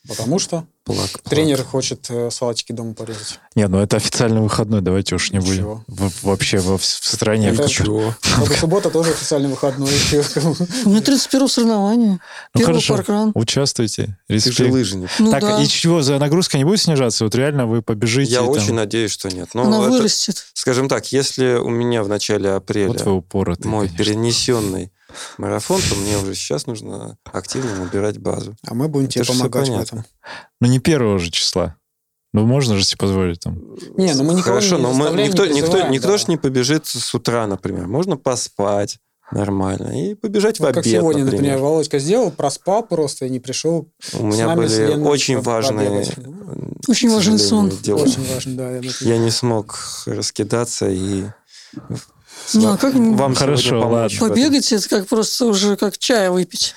[0.07, 1.21] Потому что Плак, плак.
[1.29, 3.39] тренер хочет э, салатики дома порезать.
[3.55, 5.85] Нет, ну это официальный выходной, давайте уж не будем.
[5.87, 7.49] В- вообще во, в стране.
[7.51, 8.13] Это как- Чего?
[8.21, 9.89] Как бы суббота тоже официальный выходной.
[10.83, 12.19] У меня 31 соревнование.
[12.53, 13.31] Ну Первый хорошо, паркран.
[13.33, 14.17] участвуйте.
[14.27, 14.71] Ты же Респект.
[14.73, 15.09] лыжник.
[15.19, 17.23] Ну так, да, и чего, за нагрузка не будет снижаться?
[17.23, 18.33] Вот реально вы побежите?
[18.33, 19.51] Я там- очень надеюсь, что нет.
[19.53, 20.47] Но она это, вырастет.
[20.53, 23.97] скажем так, если у меня в начале апреля Вот вы упоротый, мой конечно.
[24.03, 24.91] перенесенный
[25.37, 28.55] марафон, то мне уже сейчас нужно активно набирать базу.
[28.67, 30.05] А мы будем Это тебе помогать в этом.
[30.61, 31.75] Ну не первого же числа.
[32.33, 33.59] Ну можно же себе позволить там.
[33.95, 36.17] Не, ну мы никого Хорошо, не но мы, никто, не никто, призываем, никто да.
[36.17, 37.87] ж не побежит с утра, например.
[37.87, 38.97] Можно поспать
[39.31, 41.43] нормально и побежать в Вот обед, как сегодня, например.
[41.43, 43.87] например, Володька сделал, проспал просто и не пришел.
[44.13, 46.05] У меня были очень важные...
[46.87, 47.81] Очень важен сожалению, сон.
[47.81, 48.01] дела.
[48.01, 48.71] Очень важно, да.
[48.71, 48.81] я.
[49.01, 51.25] Я не смог раскидаться и
[52.53, 54.29] Ну, а как не- вам Хорошо, этом.
[54.29, 56.75] Побегать это как просто уже как чая выпить.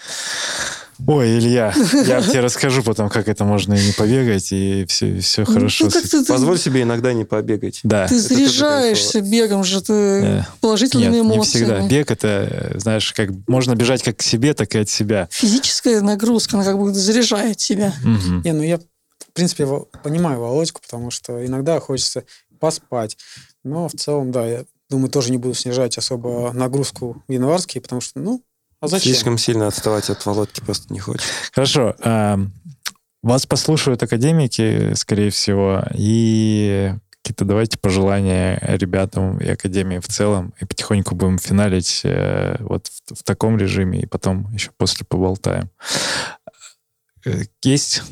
[1.07, 1.74] Ой, Илья,
[2.07, 5.84] я тебе расскажу потом, как это можно и не побегать, и все, все хорошо.
[5.84, 7.80] Ну, ты, ты- Позволь себе иногда не побегать.
[7.82, 8.07] Да.
[8.09, 11.64] ты заряжаешься бегом же, ты Э, положительными Нет, не эмоциями.
[11.66, 11.86] всегда.
[11.88, 15.28] Бег это, знаешь, как можно бежать как к себе, так и от себя.
[15.30, 17.92] Физическая нагрузка, она как бы заряжает тебя.
[18.02, 18.40] Мгм.
[18.42, 18.82] Не, ну я, в
[19.34, 19.66] принципе,
[20.02, 22.24] понимаю Володьку, потому что иногда хочется
[22.59, 23.18] поспать.
[23.64, 28.01] Но в целом, да, я думаю, тоже не буду снижать особо нагрузку в январские, потому
[28.01, 28.43] что, ну,
[28.80, 29.12] а зачем?
[29.12, 31.26] Слишком сильно отставать от Володьки просто не хочешь.
[31.53, 31.95] Хорошо.
[32.01, 32.39] а,
[33.22, 40.64] Вас послушают академики, скорее всего, и какие-то давайте пожелания ребятам и академии в целом, и
[40.64, 45.68] потихоньку будем финалить э, вот в, в таком режиме, и потом еще после поболтаем.
[47.24, 48.03] Э, Есть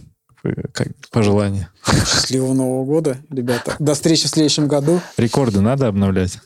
[0.43, 1.71] э, как, пожелания?
[1.87, 3.77] Счастливого Нового года, ребята.
[3.79, 5.01] До встречи в следующем году.
[5.17, 6.41] Рекорды надо обновлять?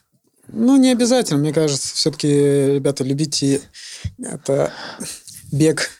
[0.49, 1.41] Ну, не обязательно.
[1.41, 3.61] Мне кажется, все-таки, ребята, любите
[4.19, 4.73] это
[5.53, 5.91] бег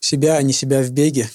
[0.00, 1.28] в себя, а не себя в беге.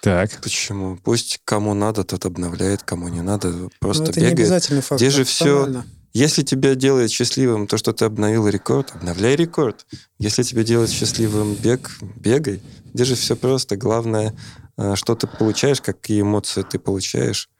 [0.00, 0.40] Так.
[0.42, 0.96] Почему?
[1.02, 4.38] Пусть кому надо, тот обновляет, кому не надо, просто Ну, это не бегает.
[4.40, 5.00] обязательный факт.
[5.00, 5.86] Где же нормально.
[6.14, 9.86] Если тебя делает счастливым то, что ты обновил рекорд, обновляй рекорд.
[10.18, 12.62] Если тебя делает счастливым бег, бегай.
[12.94, 13.76] Где же все просто.
[13.76, 14.34] Главное
[14.76, 17.50] э, что ты получаешь, какие эмоции ты получаешь,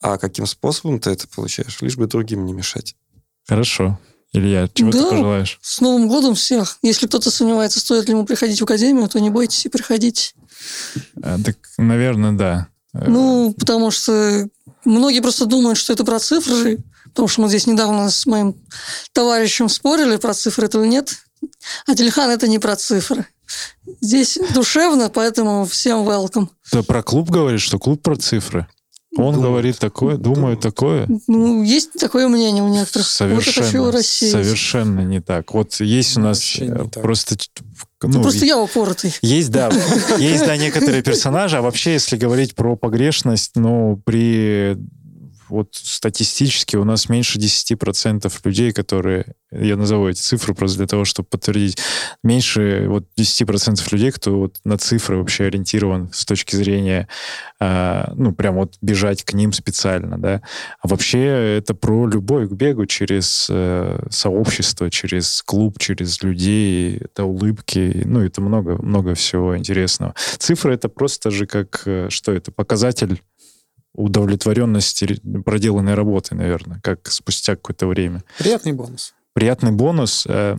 [0.00, 2.96] а каким способом ты это получаешь, лишь бы другим не мешать.
[3.46, 3.98] Хорошо.
[4.32, 5.58] Илья, чего да, ты пожелаешь?
[5.62, 6.78] С Новым годом всех.
[6.82, 10.32] Если кто-то сомневается, стоит ли ему приходить в академию, то не бойтесь и приходите.
[11.22, 12.68] А, так, наверное, да.
[12.92, 14.48] Ну, потому что
[14.84, 18.54] многие просто думают, что это про цифры, потому что мы здесь недавно с моим
[19.12, 21.14] товарищем спорили, про цифры это или нет.
[21.86, 23.26] А Тельхан это не про цифры.
[24.00, 26.48] Здесь душевно, поэтому всем welcome.
[26.70, 28.66] Ты про клуб говоришь, что клуб про цифры?
[29.16, 29.40] Он думает.
[29.40, 31.08] говорит такое, думает такое.
[31.26, 33.06] Ну, есть такое мнение у некоторых.
[33.06, 35.54] Совершенно, вот совершенно не так.
[35.54, 36.56] Вот есть у нас
[36.94, 37.36] просто...
[38.02, 39.12] Ну, просто я упоротый.
[39.22, 39.70] Есть, да.
[40.18, 41.56] Есть, да, некоторые персонажи.
[41.56, 44.76] А вообще, если говорить про погрешность, ну, при
[45.48, 51.04] вот статистически у нас меньше 10% людей, которые, я назову эти цифры просто для того,
[51.04, 51.78] чтобы подтвердить,
[52.22, 57.08] меньше вот 10% людей, кто вот на цифры вообще ориентирован с точки зрения,
[57.60, 60.42] э, ну, прям вот бежать к ним специально, да.
[60.80, 67.24] А вообще это про любовь к бегу через э, сообщество, через клуб, через людей, это
[67.24, 70.14] улыбки, ну, это много, много всего интересного.
[70.38, 73.22] Цифры это просто же как, э, что это, показатель
[73.98, 78.22] удовлетворенности проделанной работы, наверное, как спустя какое-то время.
[78.38, 79.14] Приятный бонус.
[79.32, 80.24] Приятный бонус.
[80.28, 80.56] Э,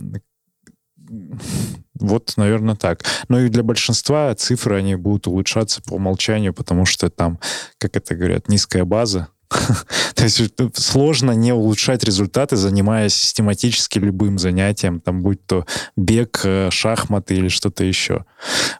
[1.94, 3.02] вот, наверное, так.
[3.28, 7.40] Но и для большинства цифры, они будут улучшаться по умолчанию, потому что там,
[7.78, 9.28] как это говорят, низкая база.
[10.14, 15.66] То есть сложно не улучшать результаты, занимаясь систематически любым занятием, там будь то
[15.96, 18.26] бег, э, шахматы или что-то еще.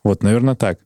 [0.04, 0.78] Вот, наверное, так.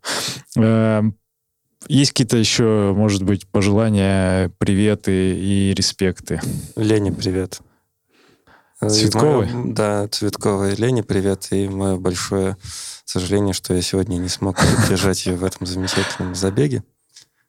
[1.88, 6.40] Есть какие-то еще, может быть, пожелания, приветы и респекты?
[6.76, 7.60] Лене привет.
[8.80, 9.46] Цветковой?
[9.46, 10.74] Мое, да, Цветковой.
[10.74, 11.48] Лене привет.
[11.50, 12.56] И мое большое
[13.04, 16.82] сожаление, что я сегодня не смог поддержать ее в этом замечательном забеге.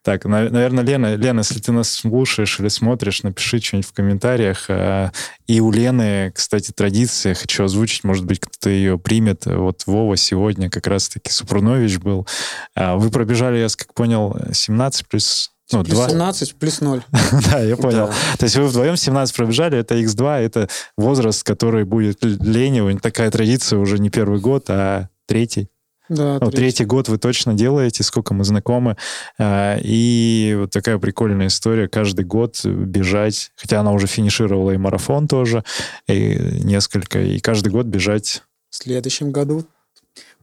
[0.05, 4.65] Так, наверное, Лена, Лена, если ты нас слушаешь или смотришь, напиши что-нибудь в комментариях.
[4.69, 5.11] А,
[5.47, 9.47] и у Лены, кстати, традиция, хочу озвучить, может быть, кто-то ее примет.
[9.47, 12.27] Вот Вова сегодня как раз-таки Супрунович был.
[12.75, 16.09] А, вы пробежали, я как понял, 17 плюс ну, плюс 2.
[16.09, 17.03] 17 плюс 0.
[17.51, 18.05] да, я понял.
[18.05, 18.13] Да.
[18.37, 22.99] То есть вы вдвоем 17 пробежали, это X2, это возраст, который будет Лене.
[22.99, 25.67] Такая традиция уже не первый год, а третий.
[26.09, 26.85] Да, ну, третий.
[26.85, 28.97] год вы точно делаете, сколько мы знакомы.
[29.37, 31.87] А, и вот такая прикольная история.
[31.87, 35.63] Каждый год бежать, хотя она уже финишировала и марафон тоже,
[36.07, 38.43] и несколько, и каждый год бежать.
[38.69, 39.65] В следующем году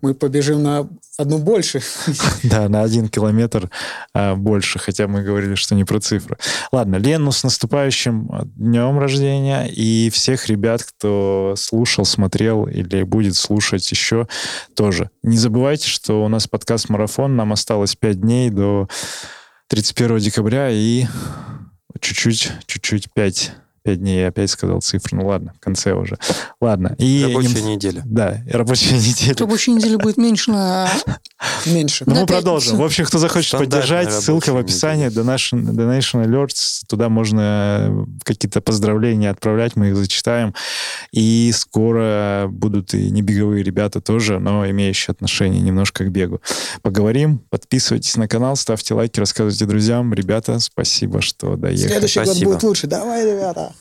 [0.02, 1.80] мы побежим на одну больше.
[2.42, 3.70] Да, на один километр
[4.12, 6.36] а, больше, хотя мы говорили, что не про цифры.
[6.72, 13.88] Ладно, Лену с наступающим днем рождения и всех ребят, кто слушал, смотрел или будет слушать
[13.90, 14.26] еще
[14.74, 15.10] тоже.
[15.22, 18.88] Не забывайте, что у нас подкаст «Марафон», нам осталось 5 дней до
[19.68, 21.06] 31 декабря и
[22.00, 23.52] чуть-чуть, чуть-чуть 5
[23.82, 25.18] Пять дней я опять сказал цифру.
[25.18, 26.16] Ну ладно, в конце уже.
[26.60, 26.94] Ладно.
[26.98, 27.74] И рабочая не...
[27.74, 28.02] неделя.
[28.04, 29.36] Да, рабочая неделя.
[29.38, 30.88] Рабочая неделя будет меньше на...
[31.66, 32.04] Меньше.
[32.06, 32.76] Ну, мы продолжим.
[32.76, 35.08] В общем, кто захочет поддержать, ссылка в описании.
[35.08, 36.82] Donation, Donation Alerts.
[36.88, 40.54] Туда можно какие-то поздравления отправлять, мы их зачитаем.
[41.12, 46.40] И скоро будут и небеговые ребята тоже, но имеющие отношение немножко к бегу.
[46.82, 47.40] Поговорим.
[47.50, 50.12] Подписывайтесь на канал, ставьте лайки, рассказывайте друзьям.
[50.14, 51.88] Ребята, спасибо, что доехали.
[51.88, 52.34] Следующий спасибо.
[52.34, 52.86] год будет лучше.
[52.86, 53.72] Давай, ребята.